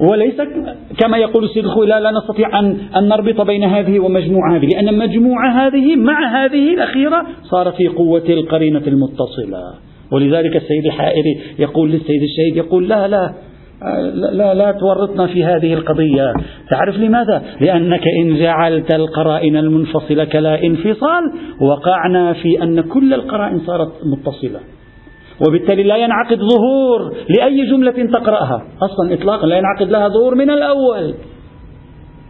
وليس 0.00 0.34
كما 0.98 1.18
يقول 1.18 1.44
السيد 1.44 1.64
الخوي 1.64 1.86
لا, 1.86 2.00
لا 2.00 2.10
نستطيع 2.10 2.60
أن, 2.60 2.76
أن 2.96 3.08
نربط 3.08 3.40
بين 3.40 3.64
هذه 3.64 4.00
ومجموعة 4.00 4.56
هذه 4.56 4.66
لأن 4.66 4.98
مجموعة 4.98 5.66
هذه 5.66 5.96
مع 5.96 6.44
هذه 6.44 6.74
الأخيرة 6.74 7.26
صار 7.42 7.72
في 7.72 7.88
قوة 7.88 8.24
القرينة 8.28 8.82
المتصلة. 8.86 9.74
ولذلك 10.12 10.56
السيد 10.56 10.86
الحائري 10.86 11.40
يقول 11.58 11.90
للسيد 11.90 12.22
الشهيد 12.22 12.56
يقول 12.56 12.88
لا 12.88 13.08
لا 13.08 13.34
لا 14.32 14.54
لا 14.54 14.72
تورطنا 14.72 15.26
في 15.26 15.44
هذه 15.44 15.74
القضية. 15.74 16.32
تعرف 16.70 16.96
لماذا؟ 16.96 17.42
لأنك 17.60 18.02
إن 18.20 18.36
جعلت 18.36 18.94
القرائن 18.94 19.56
المنفصلة 19.56 20.24
كلا 20.24 20.64
انفصال 20.64 21.22
وقعنا 21.60 22.32
في 22.32 22.62
أن 22.62 22.80
كل 22.80 23.14
القرائن 23.14 23.58
صارت 23.58 23.92
متصلة. 24.04 24.60
وبالتالي 25.40 25.82
لا 25.82 25.96
ينعقد 25.96 26.38
ظهور 26.38 27.14
لأي 27.28 27.70
جملة 27.70 28.10
تقرأها. 28.12 28.62
أصلا 28.82 29.14
إطلاقا 29.14 29.46
لا 29.46 29.58
ينعقد 29.58 29.90
لها 29.90 30.08
ظهور 30.08 30.34
من 30.34 30.50
الأول. 30.50 31.14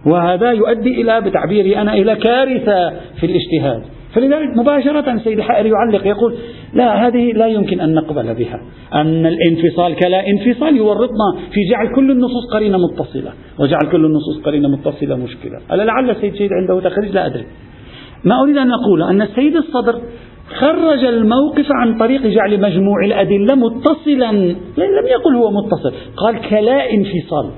وهذا 0.07 0.53
يؤدي 0.53 1.01
إلى 1.01 1.21
بتعبيري 1.21 1.79
أنا 1.79 1.95
إلى 1.95 2.17
كارثة 2.17 2.91
في 3.21 3.27
الاجتهاد. 3.27 3.83
فلذلك 4.15 4.57
مباشرة 4.57 5.13
السيد 5.13 5.39
الحائري 5.39 5.71
يعلق 5.71 6.07
يقول 6.07 6.35
لا 6.75 7.07
هذه 7.07 7.33
لا 7.33 7.47
يمكن 7.47 7.81
أن 7.81 7.95
نقبل 7.95 8.35
بها. 8.35 8.61
أن 8.95 9.27
الانفصال 9.27 9.97
كلا 9.97 10.23
انفصال 10.29 10.77
يورطنا 10.77 11.35
في 11.53 11.61
جعل 11.71 11.95
كل 11.95 12.11
النصوص 12.11 12.53
قرينة 12.53 12.79
متصلة. 12.79 13.33
وجعل 13.59 13.91
كل 13.93 14.05
النصوص 14.05 14.43
قرينة 14.45 14.69
متصلة 14.69 15.17
مشكلة. 15.17 15.59
ألا 15.73 15.83
لعل 15.83 16.11
السيد 16.11 16.35
شهيد 16.35 16.51
عنده 16.53 16.91
تخريج؟ 16.91 17.11
لا 17.13 17.27
أدري. 17.27 17.45
ما 18.25 18.43
أريد 18.43 18.57
أن 18.57 18.73
أقول 18.73 19.03
أن 19.03 19.23
السيد 19.23 19.57
الصدر 19.57 20.01
خرج 20.49 21.05
الموقف 21.05 21.67
عن 21.71 21.99
طريق 21.99 22.27
جعل 22.27 22.61
مجموع 22.61 23.05
الأدلة 23.05 23.55
متصلا. 23.55 24.33
لم 24.79 25.07
يقل 25.07 25.35
هو 25.37 25.51
متصل. 25.51 25.93
قال 26.17 26.41
كلا 26.49 26.93
انفصال. 26.93 27.51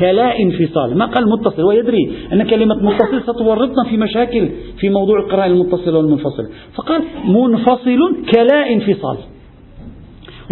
كلا 0.00 0.38
انفصال. 0.38 0.98
ما 0.98 1.06
قال 1.06 1.24
متصل؟ 1.28 1.62
ويدري 1.62 2.12
أن 2.32 2.42
كلمة 2.42 2.74
متصل 2.74 3.22
ستورطنا 3.22 3.84
في 3.90 3.96
مشاكل 3.96 4.48
في 4.80 4.90
موضوع 4.90 5.18
القراءة 5.20 5.46
المتصلة 5.46 5.98
والمنفصلة 5.98 6.48
فقال 6.74 7.02
منفصل 7.28 8.16
كلا 8.34 8.72
انفصال. 8.72 9.16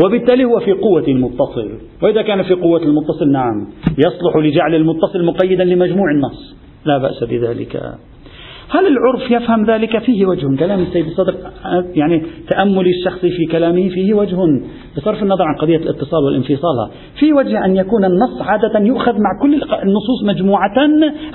وبالتالي 0.05 0.45
هو 0.45 0.61
في 0.61 0.73
قوة 0.73 1.05
المتصل. 1.09 1.79
وإذا 2.03 2.23
كان 2.23 2.43
في 2.43 2.55
قوة 2.55 2.83
المتصل 2.83 3.33
نعم 3.33 3.67
يصلح 3.99 4.37
لجعل 4.37 4.75
المتصل 4.75 5.25
مقيدا 5.25 5.65
لمجموع 5.65 6.11
النص. 6.11 6.57
لا 6.85 6.99
بأس 6.99 7.25
بذلك. 7.25 7.95
هل 8.73 8.87
العرف 8.87 9.31
يفهم 9.31 9.65
ذلك 9.71 9.99
فيه 9.99 10.27
وجه؟ 10.27 10.57
كلام 10.59 10.83
السيد 10.83 11.07
الصدر 11.07 11.35
يعني 11.95 12.23
تأملي 12.49 12.91
الشخصي 12.91 13.31
في 13.31 13.47
كلامه 13.53 13.89
فيه 13.89 14.15
وجه. 14.15 14.37
بصرف 14.97 15.23
النظر 15.23 15.45
عن 15.45 15.55
قضية 15.61 15.77
الاتصال 15.77 16.25
والانفصال 16.25 16.91
في 17.21 17.33
وجه 17.33 17.65
أن 17.65 17.77
يكون 17.77 18.05
النص 18.05 18.43
عادة 18.43 18.79
يؤخذ 18.79 19.13
مع 19.13 19.31
كل 19.43 19.55
النصوص 19.55 20.25
مجموعة 20.25 20.87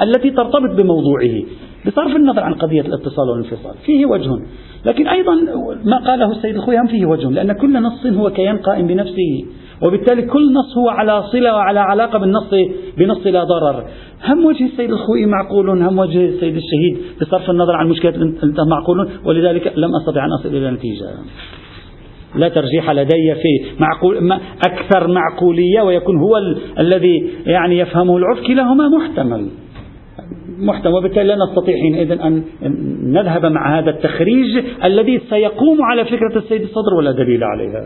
التي 0.01 0.31
ترتبط 0.31 0.75
بموضوعه. 0.77 1.43
بصرف 1.88 2.15
النظر 2.15 2.43
عن 2.43 2.53
قضية 2.53 2.81
الاتصال 2.81 3.29
والانفصال 3.29 3.75
فيه 3.86 4.05
وجه. 4.05 4.31
لكن 4.86 5.07
أيضا 5.07 5.36
ما 5.83 5.97
قاله 5.97 6.31
السيد 6.31 6.55
الخوي 6.55 6.88
فيه 6.88 7.05
وجه 7.05 7.29
لأن 7.29 7.53
كل 7.53 7.81
نص 7.81 8.05
هو 8.05 8.29
كيان 8.29 8.57
قائم 8.57 8.88
بنفسه. 8.88 9.45
وبالتالي 9.82 10.21
كل 10.21 10.53
نص 10.53 10.78
هو 10.78 10.89
على 10.89 11.23
صلة 11.32 11.53
وعلى 11.55 11.80
علاقة 11.80 12.19
بالنص 12.19 12.53
بنص 12.97 13.28
لا 13.28 13.43
ضرر. 13.43 13.86
هم 14.28 14.45
وجه 14.45 14.65
السيد 14.65 14.91
الخوئي 14.91 15.26
معقول 15.26 15.69
هم 15.69 15.99
وجه 15.99 16.26
السيد 16.26 16.55
الشهيد 16.55 16.97
بصرف 17.21 17.49
النظر 17.49 17.76
عن 17.76 17.89
مشكلة 17.89 18.34
معقول 18.69 19.09
ولذلك 19.26 19.73
لم 19.78 19.89
أستطع 20.01 20.26
أن 20.26 20.30
أصل 20.39 20.49
إلى 20.49 20.71
نتيجة. 20.71 21.05
لا 22.36 22.49
ترجيح 22.49 22.91
لدي 22.91 23.36
في 23.36 23.65
معقول 23.80 24.32
أكثر 24.67 25.07
معقولية 25.07 25.82
ويكون 25.82 26.17
هو 26.17 26.38
ال 26.38 26.57
الذي 26.80 27.30
يعني 27.45 27.78
يفهمه 27.78 28.17
العرف 28.17 28.47
كلاهما 28.47 28.88
محتمل. 28.88 29.47
محتمل. 30.59 30.93
وبالتالي 30.93 31.28
لا 31.28 31.36
نستطيع 31.49 31.76
حينئذ 31.76 32.11
أن 32.11 32.43
نذهب 33.03 33.45
مع 33.45 33.80
هذا 33.80 33.89
التخريج 33.89 34.63
الذي 34.84 35.21
سيقوم 35.30 35.78
على 35.82 36.05
فكرة 36.05 36.38
السيد 36.38 36.61
الصدر 36.61 36.93
ولا 36.97 37.11
دليل 37.11 37.43
عليها. 37.43 37.86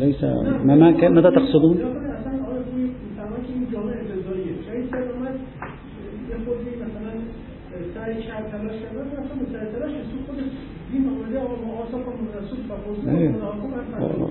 ليس 0.00 0.24
ما 0.64 0.74
ما 0.74 1.08
ماذا 1.08 1.30
تقصدون؟ 1.30 1.78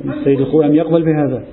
السيد 0.10 0.40
الخوي 0.40 0.66
أم 0.66 0.76
يقبل 0.76 1.04
بهذا؟ 1.04 1.44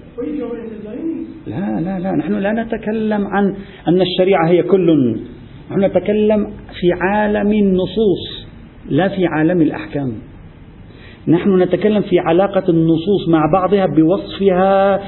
لا 1.46 1.80
لا 1.80 1.98
لا. 1.98 2.12
نحن 2.12 2.32
لا 2.32 2.52
نتكلم 2.52 3.26
عن 3.26 3.54
أن 3.88 4.00
الشريعة 4.00 4.48
هي 4.48 4.62
كل. 4.62 5.18
نحن 5.70 5.84
نتكلم 5.84 6.50
في 6.80 6.92
عالم 7.00 7.52
النصوص 7.52 8.46
لا 8.88 9.08
في 9.08 9.26
عالم 9.26 9.60
الأحكام. 9.62 10.12
نحن 11.28 11.62
نتكلم 11.62 12.02
في 12.02 12.18
علاقة 12.18 12.62
النصوص 12.68 13.28
مع 13.28 13.40
بعضها 13.52 13.86
بوصفها 13.86 15.00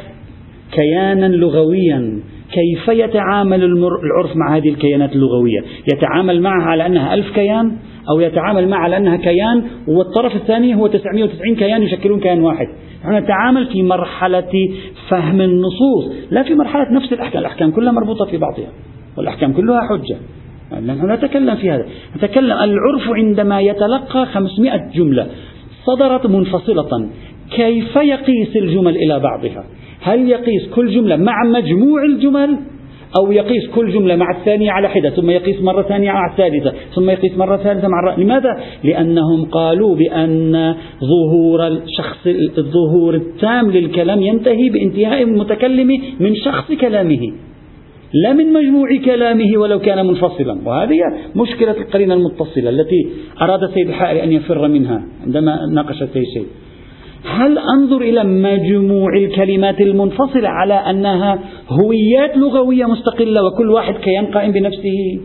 كيانا 0.72 1.26
لغويا. 1.26 2.20
كيف 2.52 2.88
يتعامل 2.88 3.64
العرف 3.64 4.36
مع 4.36 4.56
هذه 4.56 4.68
الكيانات 4.68 5.12
اللغوية؟ 5.12 5.60
يتعامل 5.92 6.42
معها 6.42 6.62
على 6.62 6.86
أنها 6.86 7.14
ألف 7.14 7.34
كيان 7.34 7.76
أو 8.10 8.20
يتعامل 8.20 8.68
معها 8.68 8.80
على 8.80 8.96
أنها 8.96 9.16
كيان 9.16 9.62
والطرف 9.88 10.36
الثاني 10.36 10.74
هو 10.74 10.86
990 10.86 11.56
كيان 11.56 11.82
يشكلون 11.82 12.20
كيان 12.20 12.42
واحد. 12.42 12.66
نحن 13.04 13.14
نتعامل 13.14 13.66
في 13.66 13.82
مرحلة 13.82 14.52
فهم 15.08 15.40
النصوص 15.40 16.12
لا 16.30 16.42
في 16.42 16.54
مرحلة 16.54 16.92
نفس 16.92 17.12
الأحكام. 17.12 17.40
الأحكام 17.40 17.70
كلها 17.70 17.92
مربوطة 17.92 18.24
في 18.24 18.36
بعضها 18.36 18.68
والأحكام 19.16 19.52
كلها 19.52 19.80
حجة. 19.80 20.16
نحن 20.86 21.12
نتكلم 21.12 21.56
في 21.56 21.70
هذا. 21.70 21.86
نتكلم 22.16 22.52
العرف 22.52 23.08
عندما 23.08 23.60
يتلقى 23.60 24.26
500 24.26 24.90
جملة. 24.94 25.26
صدرت 25.89 26.26
منفصلة 26.26 27.09
كيف 27.57 27.97
يقيس 27.97 28.57
الجمل 28.57 28.97
إلى 28.97 29.20
بعضها 29.20 29.64
هل 30.01 30.28
يقيس 30.30 30.68
كل 30.74 30.91
جملة 30.91 31.16
مع 31.16 31.45
مجموع 31.45 32.05
الجمل 32.05 32.59
أو 33.16 33.32
يقيس 33.32 33.68
كل 33.74 33.93
جملة 33.93 34.16
مع 34.16 34.26
الثانية 34.39 34.70
على 34.70 34.89
حدة 34.89 35.11
ثم 35.11 35.30
يقيس 35.30 35.62
مرة 35.62 35.82
ثانية 35.82 36.12
مع 36.12 36.30
الثالثة 36.32 36.72
ثم 36.95 37.11
يقيس 37.11 37.39
مرة 37.39 37.57
ثالثة 37.57 37.89
مع 37.89 38.01
الرأي. 38.01 38.24
لماذا؟ 38.24 38.61
لأنهم 38.84 39.45
قالوا 39.45 39.95
بأن 39.95 40.74
ظهور 41.01 41.66
الشخص 41.66 42.26
الظهور 42.59 43.14
التام 43.14 43.70
للكلام 43.70 44.22
ينتهي 44.22 44.68
بانتهاء 44.68 45.22
المتكلم 45.22 45.89
من 46.20 46.34
شخص 46.34 46.72
كلامه 46.72 47.32
لا 48.12 48.32
من 48.32 48.52
مجموع 48.52 48.88
كلامه 49.04 49.59
ولو 49.59 49.78
كان 49.78 50.06
منفصلا. 50.06 50.59
وهذه 50.64 50.96
مشكلة 51.36 51.70
القرينة 51.70 52.14
المتصلة 52.14 52.70
التي 52.70 53.06
أراد 53.42 53.62
السيد 53.62 53.88
الحائري 53.88 54.24
أن 54.24 54.32
يفر 54.32 54.68
منها 54.68 55.02
عندما 55.26 55.56
ناقش 55.74 56.02
السيد 56.02 56.24
شيء. 56.34 56.46
هل 57.24 57.59
أنظر 57.59 58.00
إلى 58.00 58.24
مجموع 58.24 59.16
الكلمات 59.16 59.80
المنفصلة 59.80 60.48
على 60.48 60.74
أنها 60.74 61.38
هويات 61.68 62.36
لغوية 62.36 62.84
مستقلة 62.84 63.46
وكل 63.46 63.70
واحد 63.70 63.94
كيان 63.94 64.26
قائم 64.26 64.52
بنفسه؟ 64.52 65.20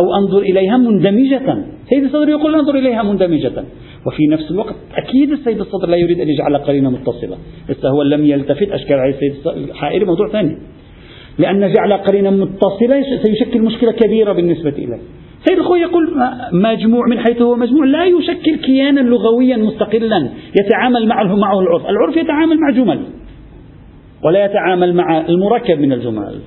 أو 0.00 0.14
أنظر 0.14 0.38
إليها 0.38 0.76
مندمجة؟ 0.76 1.64
سيد 1.90 2.04
الصدر 2.04 2.28
يقول 2.28 2.54
أنظر 2.54 2.74
إليها 2.74 3.02
مندمجة. 3.02 3.64
وفي 4.06 4.26
نفس 4.26 4.50
الوقت 4.50 4.74
أكيد 4.96 5.32
السيد 5.32 5.60
الصدر 5.60 5.88
لا 5.88 5.96
يريد 5.96 6.20
أن 6.20 6.28
يجعل 6.28 6.56
قرينة 6.56 6.90
متصلة. 6.90 7.36
بس 7.70 7.86
هو 7.86 8.02
لم 8.02 8.26
يلتفت 8.26 8.68
أشكال 8.68 8.96
عليه 8.96 9.14
السيد 9.14 9.32
الحائري 9.46 10.04
موضوع 10.04 10.28
ثاني. 10.28 10.58
لأن 11.38 11.72
جعل 11.72 11.92
قرينة 11.92 12.30
متصلة 12.30 13.02
سيشكل 13.22 13.62
مشكلة 13.62 13.92
كبيرة 13.92 14.32
بالنسبة 14.32 14.70
إليه. 14.70 14.98
سيد 15.44 15.58
الخوي 15.58 15.80
يقول 15.80 16.14
مجموع 16.52 17.06
من 17.06 17.18
حيث 17.18 17.42
هو 17.42 17.56
مجموع 17.56 17.84
لا 17.84 18.04
يشكل 18.04 18.56
كيانا 18.56 19.00
لغويا 19.00 19.56
مستقلا 19.56 20.28
يتعامل 20.60 21.08
معه 21.08 21.36
معه 21.36 21.60
العرف. 21.60 21.86
العرف 21.86 22.16
يتعامل 22.16 22.60
مع 22.60 22.70
جمل 22.70 23.00
ولا 24.24 24.44
يتعامل 24.44 24.94
مع 24.94 25.20
المركب 25.28 25.78
من 25.80 25.92
الجمل. 25.92 26.40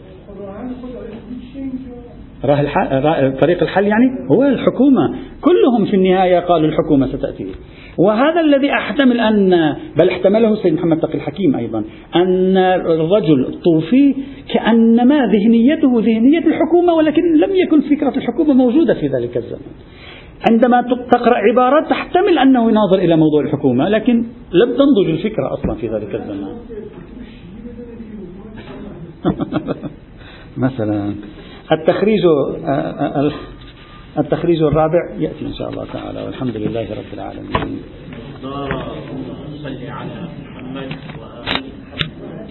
راه 2.46 2.62
الحل 2.62 3.38
طريق 3.42 3.62
الحل 3.64 3.88
يعني؟ 3.88 4.06
هو 4.32 4.44
الحكومة. 4.44 5.16
كلهم 5.42 5.86
في 5.86 5.96
النهاية 5.96 6.40
قالوا 6.40 6.70
الحكومة 6.70 7.08
ستأتي. 7.08 7.48
وهذا 7.98 8.42
الذي 8.42 8.72
أحتمل 8.72 9.20
أن 9.20 9.76
بل 9.98 10.10
احتمله 10.10 10.54
السيد 10.54 10.74
محمد 10.74 11.00
تقي 11.00 11.16
الحكيم 11.16 11.56
أيضا 11.56 11.84
أن 12.16 12.58
الرجل 12.58 13.46
الطوفي 13.46 14.16
كأنما 14.54 15.16
ذهنيته 15.16 16.00
ذهنية 16.00 16.48
الحكومة 16.48 16.94
ولكن 16.94 17.38
لم 17.38 17.56
يكن 17.56 17.82
فكرة 17.82 18.18
الحكومة 18.18 18.54
موجودة 18.54 18.94
في 18.94 19.08
ذلك 19.08 19.38
الزمن. 19.38 19.62
عندما 20.52 20.82
تقرأ 21.12 21.36
عبارات 21.36 21.90
تحتمل 21.90 22.40
أنه 22.40 22.70
يناظر 22.70 23.00
إلى 23.00 23.16
موضوع 23.16 23.42
الحكومة 23.42 23.90
لكن 23.90 24.24
لم 24.54 24.70
تنضج 24.70 25.10
الفكرة 25.10 25.54
أصلا 25.54 25.76
في 25.76 25.88
ذلك 25.88 26.16
الزمن. 26.16 26.48
مثلا 30.68 31.14
التخريج 31.72 32.26
آه، 32.26 32.68
آه، 32.68 33.32
التخريج 34.18 34.62
الرابع 34.62 35.00
يأتي 35.20 35.46
إن 35.46 35.54
شاء 35.54 35.70
الله 35.70 35.86
تعالى 35.94 36.24
والحمد 36.24 36.58
لله 36.58 36.88
رب 36.92 37.14
العالمين. 37.14 37.82